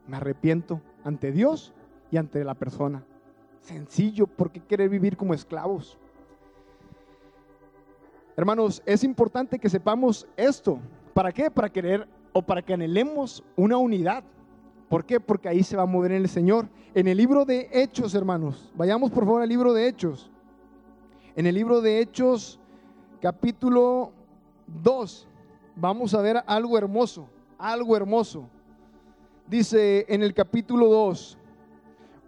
Me 0.07 0.17
arrepiento 0.17 0.81
ante 1.05 1.33
Dios 1.33 1.75
y 2.11 2.17
ante 2.17 2.43
la 2.45 2.55
persona. 2.55 3.05
Sencillo, 3.61 4.27
¿por 4.27 4.51
qué 4.51 4.61
querer 4.61 4.89
vivir 4.89 5.17
como 5.17 5.35
esclavos? 5.35 5.99
Hermanos, 8.37 8.83
es 8.87 9.05
importante 9.05 9.59
que 9.59 9.69
sepamos 9.69 10.27
esto. 10.37 10.79
¿Para 11.13 11.33
qué? 11.33 11.51
Para 11.51 11.69
querer 11.69 12.09
o 12.33 12.41
para 12.41 12.63
que 12.63 12.73
anhelemos 12.73 13.43
una 13.57 13.77
unidad. 13.77 14.23
¿Por 14.89 15.05
qué? 15.05 15.21
Porque 15.21 15.49
ahí 15.49 15.63
se 15.63 15.77
va 15.77 15.83
a 15.83 15.87
mover 15.87 16.13
el 16.13 16.29
Señor. 16.29 16.69
En 16.95 17.09
el 17.09 17.19
libro 17.19 17.45
de 17.45 17.69
Hechos, 17.73 18.15
hermanos, 18.15 18.73
vayamos 18.75 19.11
por 19.11 19.25
favor 19.25 19.43
al 19.43 19.49
libro 19.49 19.75
de 19.75 19.87
Hechos. 19.87 20.31
En 21.37 21.47
el 21.47 21.55
libro 21.55 21.81
de 21.81 22.01
Hechos, 22.01 22.59
capítulo 23.21 24.13
2, 24.83 25.29
vamos 25.77 26.15
a 26.15 26.23
ver 26.23 26.43
algo 26.47 26.79
hermoso, 26.79 27.29
algo 27.59 27.97
hermoso. 27.97 28.49
Dice 29.47 30.07
en 30.09 30.23
el 30.23 30.35
capítulo 30.35 30.89
2, 30.89 31.39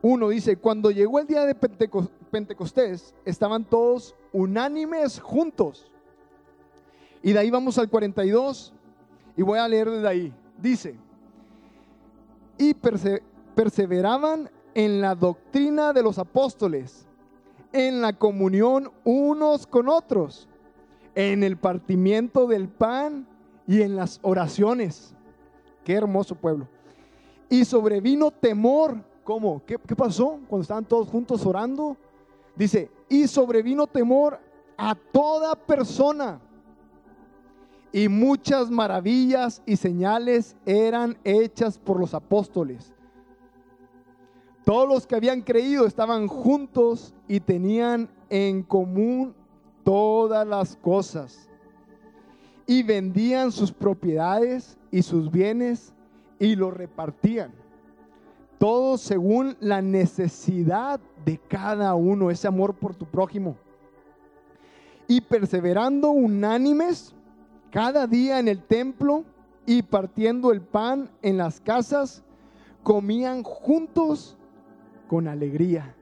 1 0.02 0.28
dice, 0.28 0.56
cuando 0.56 0.90
llegó 0.90 1.18
el 1.18 1.26
día 1.26 1.44
de 1.44 1.54
Pentecostés, 1.54 3.14
estaban 3.24 3.64
todos 3.64 4.14
unánimes 4.32 5.18
juntos. 5.18 5.90
Y 7.22 7.32
de 7.32 7.38
ahí 7.38 7.50
vamos 7.50 7.78
al 7.78 7.88
42 7.90 8.72
y 9.36 9.42
voy 9.42 9.58
a 9.58 9.68
leer 9.68 9.90
desde 9.90 10.08
ahí. 10.08 10.32
Dice, 10.56 10.96
y 12.60 12.74
perseveraban 13.54 14.50
en 14.74 15.00
la 15.00 15.14
doctrina 15.14 15.94
de 15.94 16.02
los 16.02 16.18
apóstoles, 16.18 17.06
en 17.72 18.02
la 18.02 18.12
comunión 18.12 18.92
unos 19.02 19.66
con 19.66 19.88
otros, 19.88 20.46
en 21.14 21.42
el 21.42 21.56
partimiento 21.56 22.46
del 22.46 22.68
pan 22.68 23.26
y 23.66 23.80
en 23.80 23.96
las 23.96 24.20
oraciones. 24.20 25.14
Qué 25.84 25.94
hermoso 25.94 26.34
pueblo. 26.34 26.68
Y 27.48 27.64
sobrevino 27.64 28.30
temor. 28.30 29.02
¿Cómo? 29.24 29.62
¿Qué, 29.64 29.78
¿Qué, 29.78 29.96
pasó 29.96 30.38
cuando 30.46 30.62
estaban 30.62 30.84
todos 30.84 31.08
juntos 31.08 31.46
orando? 31.46 31.96
Dice, 32.56 32.90
y 33.08 33.26
sobrevino 33.26 33.86
temor 33.86 34.38
a 34.76 34.94
toda 34.94 35.54
persona 35.54 36.38
y 37.92 38.08
muchas 38.08 38.70
maravillas 38.70 39.62
y 39.66 39.76
señales 39.76 40.56
eran 40.64 41.18
hechas 41.24 41.78
por 41.78 41.98
los 41.98 42.14
apóstoles. 42.14 42.92
Todos 44.64 44.88
los 44.88 45.06
que 45.06 45.16
habían 45.16 45.40
creído 45.40 45.86
estaban 45.86 46.28
juntos 46.28 47.14
y 47.26 47.40
tenían 47.40 48.08
en 48.28 48.62
común 48.62 49.34
todas 49.82 50.46
las 50.46 50.76
cosas. 50.76 51.48
Y 52.66 52.84
vendían 52.84 53.50
sus 53.50 53.72
propiedades 53.72 54.78
y 54.92 55.02
sus 55.02 55.30
bienes 55.30 55.92
y 56.38 56.54
los 56.54 56.72
repartían. 56.72 57.52
Todos 58.58 59.00
según 59.00 59.56
la 59.58 59.82
necesidad 59.82 61.00
de 61.24 61.38
cada 61.38 61.94
uno, 61.94 62.30
ese 62.30 62.46
amor 62.46 62.74
por 62.74 62.94
tu 62.94 63.06
prójimo. 63.06 63.56
Y 65.08 65.20
perseverando 65.22 66.10
unánimes 66.10 67.14
cada 67.70 68.06
día 68.06 68.38
en 68.38 68.48
el 68.48 68.62
templo 68.62 69.24
y 69.66 69.82
partiendo 69.82 70.52
el 70.52 70.60
pan 70.60 71.08
en 71.22 71.36
las 71.36 71.60
casas, 71.60 72.22
comían 72.82 73.42
juntos 73.42 74.36
con 75.08 75.28
alegría 75.28 75.94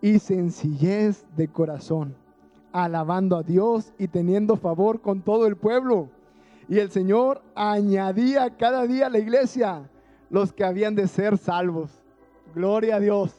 y 0.00 0.18
sencillez 0.18 1.24
de 1.36 1.48
corazón, 1.48 2.16
alabando 2.72 3.36
a 3.36 3.42
Dios 3.42 3.92
y 3.98 4.08
teniendo 4.08 4.56
favor 4.56 5.00
con 5.00 5.22
todo 5.22 5.46
el 5.46 5.56
pueblo. 5.56 6.08
Y 6.68 6.78
el 6.78 6.90
Señor 6.90 7.42
añadía 7.54 8.56
cada 8.56 8.86
día 8.86 9.06
a 9.06 9.10
la 9.10 9.18
iglesia 9.18 9.88
los 10.30 10.52
que 10.52 10.64
habían 10.64 10.94
de 10.94 11.06
ser 11.06 11.38
salvos. 11.38 11.90
Gloria 12.54 12.96
a 12.96 13.00
Dios. 13.00 13.34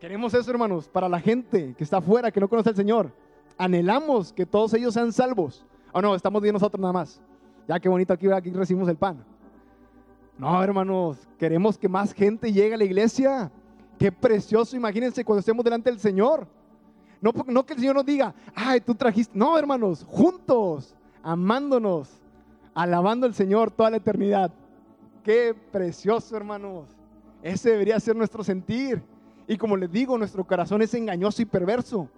Queremos 0.00 0.34
eso, 0.34 0.50
hermanos, 0.50 0.88
para 0.88 1.08
la 1.08 1.20
gente 1.20 1.74
que 1.76 1.84
está 1.84 1.98
afuera, 1.98 2.30
que 2.30 2.40
no 2.40 2.48
conoce 2.48 2.70
al 2.70 2.76
Señor. 2.76 3.12
Anhelamos 3.58 4.32
que 4.32 4.46
todos 4.46 4.74
ellos 4.74 4.94
sean 4.94 5.12
salvos. 5.12 5.64
¿O 5.92 6.00
no? 6.00 6.14
Estamos 6.14 6.42
bien 6.42 6.54
nosotros 6.54 6.80
nada 6.80 6.92
más. 6.92 7.20
Ya 7.68 7.78
qué 7.78 7.88
bonito 7.88 8.12
aquí, 8.12 8.30
aquí 8.30 8.50
recibimos 8.50 8.88
el 8.88 8.96
pan. 8.96 9.24
No, 10.38 10.62
hermanos, 10.62 11.18
queremos 11.38 11.78
que 11.78 11.88
más 11.88 12.12
gente 12.12 12.52
llegue 12.52 12.74
a 12.74 12.78
la 12.78 12.84
iglesia. 12.84 13.50
Qué 13.98 14.10
precioso, 14.10 14.74
imagínense 14.76 15.24
cuando 15.24 15.40
estemos 15.40 15.64
delante 15.64 15.90
del 15.90 16.00
Señor. 16.00 16.46
No, 17.20 17.30
no 17.46 17.64
que 17.64 17.74
el 17.74 17.78
Señor 17.78 17.94
nos 17.94 18.06
diga, 18.06 18.34
ay, 18.54 18.80
tú 18.80 18.94
trajiste. 18.94 19.38
No, 19.38 19.56
hermanos, 19.56 20.04
juntos, 20.08 20.96
amándonos, 21.22 22.08
alabando 22.74 23.26
al 23.26 23.34
Señor 23.34 23.70
toda 23.70 23.90
la 23.90 23.98
eternidad. 23.98 24.50
Qué 25.22 25.54
precioso, 25.70 26.36
hermanos. 26.36 26.88
Ese 27.42 27.70
debería 27.70 28.00
ser 28.00 28.16
nuestro 28.16 28.42
sentir. 28.42 29.02
Y 29.46 29.56
como 29.56 29.76
les 29.76 29.92
digo, 29.92 30.18
nuestro 30.18 30.44
corazón 30.44 30.82
es 30.82 30.94
engañoso 30.94 31.42
y 31.42 31.44
perverso. 31.44 32.08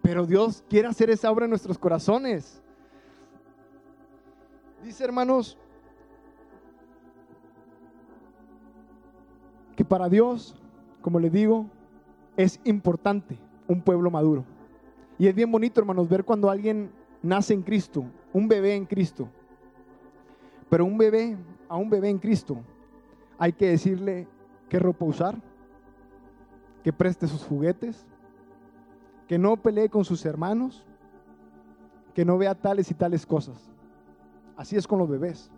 Pero 0.00 0.26
Dios 0.26 0.64
quiere 0.68 0.88
hacer 0.88 1.10
esa 1.10 1.30
obra 1.30 1.44
en 1.44 1.50
nuestros 1.50 1.78
corazones. 1.78 2.60
Dice, 4.82 5.04
hermanos, 5.04 5.56
que 9.76 9.84
para 9.84 10.08
Dios, 10.08 10.56
como 11.00 11.20
les 11.20 11.32
digo, 11.32 11.66
es 12.36 12.60
importante 12.64 13.38
un 13.68 13.80
pueblo 13.80 14.10
maduro. 14.10 14.44
Y 15.18 15.28
es 15.28 15.34
bien 15.34 15.52
bonito, 15.52 15.80
hermanos, 15.80 16.08
ver 16.08 16.24
cuando 16.24 16.50
alguien 16.50 16.90
nace 17.22 17.54
en 17.54 17.62
Cristo, 17.62 18.04
un 18.32 18.48
bebé 18.48 18.74
en 18.74 18.86
Cristo. 18.86 19.28
Pero 20.68 20.84
un 20.84 20.98
bebé, 20.98 21.36
a 21.68 21.76
un 21.76 21.88
bebé 21.88 22.08
en 22.08 22.18
Cristo, 22.18 22.58
hay 23.38 23.52
que 23.52 23.68
decirle 23.68 24.26
qué 24.68 24.78
ropa 24.78 25.04
usar, 25.04 25.36
que 26.82 26.92
preste 26.92 27.28
sus 27.28 27.44
juguetes, 27.44 28.04
que 29.28 29.38
no 29.38 29.56
pelee 29.56 29.88
con 29.88 30.04
sus 30.04 30.24
hermanos, 30.26 30.84
que 32.14 32.24
no 32.24 32.36
vea 32.36 32.54
tales 32.54 32.90
y 32.90 32.94
tales 32.94 33.24
cosas. 33.24 33.71
Así 34.56 34.76
es 34.76 34.86
con 34.86 34.98
los 34.98 35.08
bebés. 35.08 35.50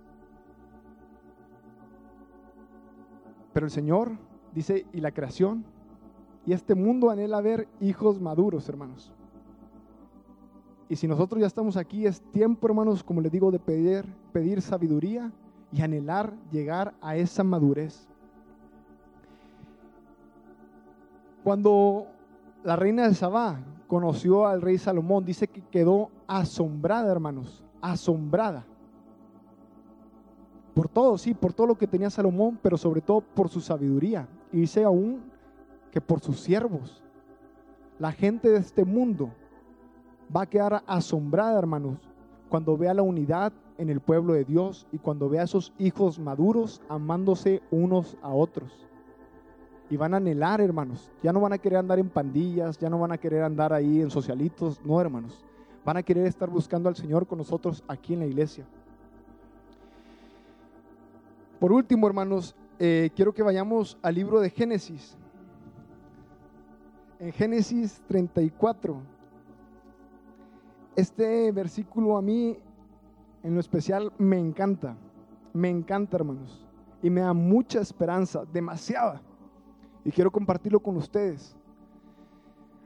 Pero 3.53 3.66
el 3.66 3.72
Señor 3.72 4.12
dice, 4.53 4.86
y 4.92 5.01
la 5.01 5.12
creación, 5.12 5.64
y 6.47 6.53
este 6.53 6.74
mundo 6.74 7.11
anhela 7.11 7.40
ver 7.40 7.68
hijos 7.80 8.20
maduros, 8.20 8.68
hermanos. 8.68 9.12
Y 10.88 10.97
si 10.97 11.09
nosotros 11.09 11.40
ya 11.40 11.47
estamos 11.47 11.76
aquí, 11.76 12.07
es 12.07 12.20
tiempo, 12.32 12.66
hermanos, 12.66 13.03
como 13.03 13.20
les 13.20 13.32
digo, 13.32 13.51
de 13.51 13.59
pedir, 13.59 14.05
pedir 14.32 14.61
sabiduría 14.61 15.32
y 15.72 15.80
anhelar 15.82 16.34
llegar 16.51 16.95
a 17.01 17.16
esa 17.16 17.42
madurez. 17.42 18.07
Cuando 21.42 22.07
la 22.62 22.76
reina 22.76 23.09
de 23.09 23.14
Sabá 23.14 23.61
conoció 23.86 24.47
al 24.47 24.62
rey 24.62 24.78
Salomón, 24.78 25.24
dice 25.24 25.49
que 25.49 25.62
quedó 25.62 26.11
asombrada, 26.26 27.11
hermanos, 27.11 27.64
asombrada. 27.80 28.66
Por 30.75 30.89
todo, 30.89 31.16
sí, 31.16 31.35
por 31.35 31.53
todo 31.53 31.68
lo 31.68 31.79
que 31.79 31.87
tenía 31.87 32.11
Salomón, 32.11 32.59
pero 32.61 32.77
sobre 32.77 33.01
todo 33.01 33.20
por 33.20 33.49
su 33.49 33.61
sabiduría. 33.61 34.29
Y 34.53 34.61
dice 34.61 34.83
aún 34.83 35.22
que 35.93 36.01
por 36.01 36.20
sus 36.20 36.41
siervos. 36.41 37.03
La 38.01 38.11
gente 38.11 38.51
de 38.51 38.59
este 38.59 38.85
mundo 38.85 39.31
va 40.35 40.43
a 40.43 40.47
quedar 40.47 40.83
asombrada, 40.87 41.59
hermanos, 41.59 41.99
cuando 42.49 42.77
vea 42.77 42.93
la 42.93 43.03
unidad 43.03 43.53
en 43.79 43.89
el 43.89 44.01
pueblo 44.01 44.33
de 44.33 44.45
Dios 44.45 44.87
y 44.91 44.99
cuando 44.99 45.29
vea 45.29 45.43
a 45.43 45.45
esos 45.45 45.72
hijos 45.79 46.18
maduros 46.18 46.83
amándose 46.89 47.62
unos 47.70 48.16
a 48.20 48.31
otros. 48.31 48.87
Y 49.91 49.97
van 49.97 50.14
a 50.14 50.16
anhelar, 50.16 50.61
hermanos. 50.61 51.12
Ya 51.22 51.33
no 51.33 51.41
van 51.41 51.53
a 51.53 51.59
querer 51.59 51.79
andar 51.79 52.01
en 52.01 52.09
pandillas, 52.09 52.79
ya 52.79 52.91
no 52.91 52.99
van 52.99 53.12
a 53.12 53.18
querer 53.18 53.45
andar 53.45 53.72
ahí 53.72 54.01
en 54.01 54.11
socialitos, 54.11 54.81
no, 54.85 55.01
hermanos. 55.01 55.45
Van 55.85 55.97
a 55.97 56.03
querer 56.03 56.27
estar 56.27 56.51
buscando 56.51 56.89
al 56.89 56.97
Señor 56.97 57.27
con 57.27 57.39
nosotros 57.39 57.85
aquí 57.87 58.14
en 58.14 58.20
la 58.20 58.27
iglesia. 58.27 58.66
Por 61.64 61.72
último, 61.72 62.06
hermanos, 62.06 62.54
eh, 62.78 63.08
quiero 63.16 63.32
que 63.32 63.42
vayamos 63.42 63.96
al 64.02 64.16
libro 64.16 64.38
de 64.38 64.50
Génesis. 64.50 65.16
En 67.18 67.32
Génesis 67.32 68.02
34 68.06 69.00
este 70.94 71.50
versículo 71.52 72.18
a 72.18 72.20
mí 72.20 72.58
en 73.42 73.54
lo 73.54 73.60
especial 73.60 74.12
me 74.18 74.38
encanta, 74.38 74.94
me 75.54 75.70
encanta 75.70 76.18
hermanos, 76.18 76.66
y 77.02 77.08
me 77.08 77.22
da 77.22 77.32
mucha 77.32 77.80
esperanza, 77.80 78.44
demasiada, 78.52 79.22
y 80.04 80.10
quiero 80.10 80.30
compartirlo 80.30 80.80
con 80.80 80.98
ustedes. 80.98 81.56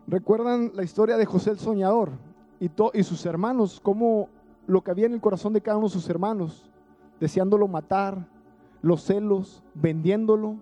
¿Recuerdan 0.07 0.71
la 0.75 0.85
historia 0.85 1.17
de 1.17 1.27
José 1.27 1.51
el 1.51 1.59
Soñador 1.59 2.13
y, 2.61 2.71
y 2.95 3.03
sus 3.03 3.27
hermanos? 3.27 3.81
Cómo 3.83 4.29
lo 4.69 4.83
que 4.83 4.93
había 4.93 5.07
en 5.07 5.15
el 5.15 5.21
corazón 5.21 5.53
de 5.53 5.63
cada 5.63 5.79
uno 5.79 5.89
de 5.89 5.95
sus 5.95 6.09
hermanos, 6.09 6.71
deseándolo 7.19 7.67
matar, 7.67 8.38
los 8.83 9.03
celos, 9.03 9.63
vendiéndolo, 9.75 10.57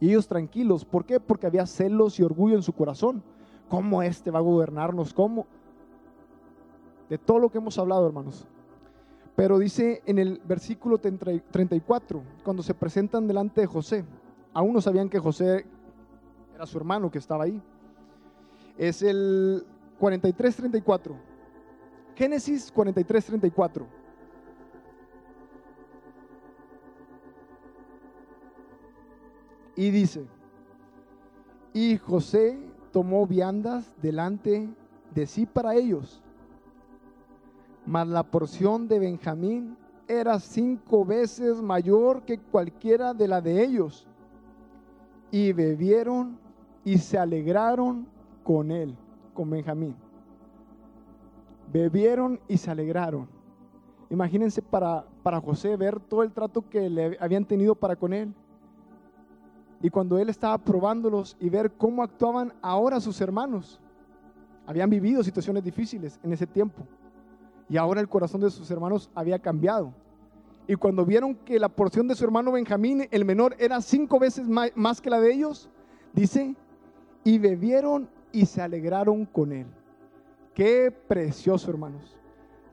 y 0.00 0.08
ellos 0.08 0.26
tranquilos. 0.26 0.84
¿Por 0.84 1.04
qué? 1.04 1.20
Porque 1.20 1.46
había 1.46 1.66
celos 1.66 2.18
y 2.18 2.22
orgullo 2.22 2.56
en 2.56 2.62
su 2.62 2.72
corazón. 2.72 3.22
¿Cómo 3.68 4.02
este 4.02 4.30
va 4.30 4.40
a 4.40 4.42
gobernarnos? 4.42 5.14
¿Cómo? 5.14 5.46
de 7.12 7.18
todo 7.18 7.38
lo 7.38 7.50
que 7.50 7.58
hemos 7.58 7.78
hablado, 7.78 8.06
hermanos. 8.06 8.46
Pero 9.36 9.58
dice 9.58 10.00
en 10.06 10.18
el 10.18 10.40
versículo 10.46 10.96
34, 10.96 12.22
cuando 12.42 12.62
se 12.62 12.72
presentan 12.72 13.28
delante 13.28 13.60
de 13.60 13.66
José, 13.66 14.02
aún 14.54 14.72
no 14.72 14.80
sabían 14.80 15.10
que 15.10 15.18
José 15.18 15.66
era 16.54 16.64
su 16.64 16.78
hermano 16.78 17.10
que 17.10 17.18
estaba 17.18 17.44
ahí. 17.44 17.60
Es 18.78 19.02
el 19.02 19.62
43-34. 20.00 21.14
Génesis 22.16 22.72
43-34. 22.74 23.84
Y 29.76 29.90
dice, 29.90 30.26
y 31.72 31.96
José 31.96 32.58
tomó 32.92 33.26
viandas 33.26 33.94
delante 34.02 34.68
de 35.14 35.26
sí 35.26 35.46
para 35.46 35.74
ellos 35.74 36.22
mas 37.86 38.06
la 38.06 38.22
porción 38.22 38.86
de 38.88 38.98
Benjamín 38.98 39.76
era 40.06 40.38
cinco 40.38 41.04
veces 41.04 41.60
mayor 41.60 42.22
que 42.22 42.38
cualquiera 42.38 43.14
de 43.14 43.28
la 43.28 43.40
de 43.40 43.62
ellos. 43.64 44.06
Y 45.30 45.52
bebieron 45.52 46.38
y 46.84 46.98
se 46.98 47.18
alegraron 47.18 48.06
con 48.44 48.70
él, 48.70 48.94
con 49.34 49.50
Benjamín. 49.50 49.96
Bebieron 51.72 52.38
y 52.48 52.58
se 52.58 52.70
alegraron. 52.70 53.26
Imagínense 54.10 54.60
para, 54.60 55.06
para 55.22 55.40
José 55.40 55.76
ver 55.76 55.98
todo 55.98 56.22
el 56.22 56.32
trato 56.32 56.68
que 56.68 56.90
le 56.90 57.16
habían 57.18 57.46
tenido 57.46 57.74
para 57.74 57.96
con 57.96 58.12
él. 58.12 58.34
Y 59.82 59.90
cuando 59.90 60.18
él 60.18 60.28
estaba 60.28 60.56
probándolos 60.58 61.36
y 61.40 61.48
ver 61.50 61.72
cómo 61.72 62.02
actuaban 62.02 62.52
ahora 62.62 63.00
sus 63.00 63.20
hermanos. 63.20 63.80
Habían 64.66 64.88
vivido 64.88 65.24
situaciones 65.24 65.64
difíciles 65.64 66.20
en 66.22 66.32
ese 66.32 66.46
tiempo 66.46 66.86
y 67.72 67.78
ahora 67.78 68.02
el 68.02 68.08
corazón 68.08 68.42
de 68.42 68.50
sus 68.50 68.70
hermanos 68.70 69.10
había 69.14 69.38
cambiado. 69.38 69.94
Y 70.68 70.74
cuando 70.74 71.06
vieron 71.06 71.34
que 71.34 71.58
la 71.58 71.70
porción 71.70 72.06
de 72.06 72.14
su 72.14 72.22
hermano 72.22 72.52
Benjamín, 72.52 73.08
el 73.10 73.24
menor, 73.24 73.56
era 73.58 73.80
cinco 73.80 74.18
veces 74.18 74.46
más 74.46 75.00
que 75.00 75.08
la 75.08 75.20
de 75.20 75.32
ellos, 75.32 75.70
dice, 76.12 76.54
y 77.24 77.38
bebieron 77.38 78.10
y 78.30 78.44
se 78.44 78.60
alegraron 78.60 79.24
con 79.24 79.52
él. 79.52 79.66
Qué 80.54 80.90
precioso, 81.08 81.70
hermanos. 81.70 82.16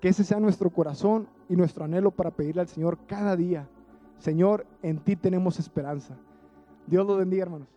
Que 0.02 0.10
ese 0.10 0.26
sea 0.26 0.40
nuestro 0.42 0.70
corazón 0.70 1.30
y 1.48 1.56
nuestro 1.56 1.86
anhelo 1.86 2.12
para 2.12 2.32
pedirle 2.32 2.62
al 2.62 2.68
Señor 2.68 2.98
cada 3.08 3.38
día. 3.38 3.70
Señor, 4.18 4.66
en 4.84 5.00
ti 5.00 5.16
tenemos 5.16 5.60
esperanza. 5.60 6.16
Dios 6.90 7.06
lo 7.06 7.18
bendiga, 7.18 7.44
hermanos. 7.44 7.68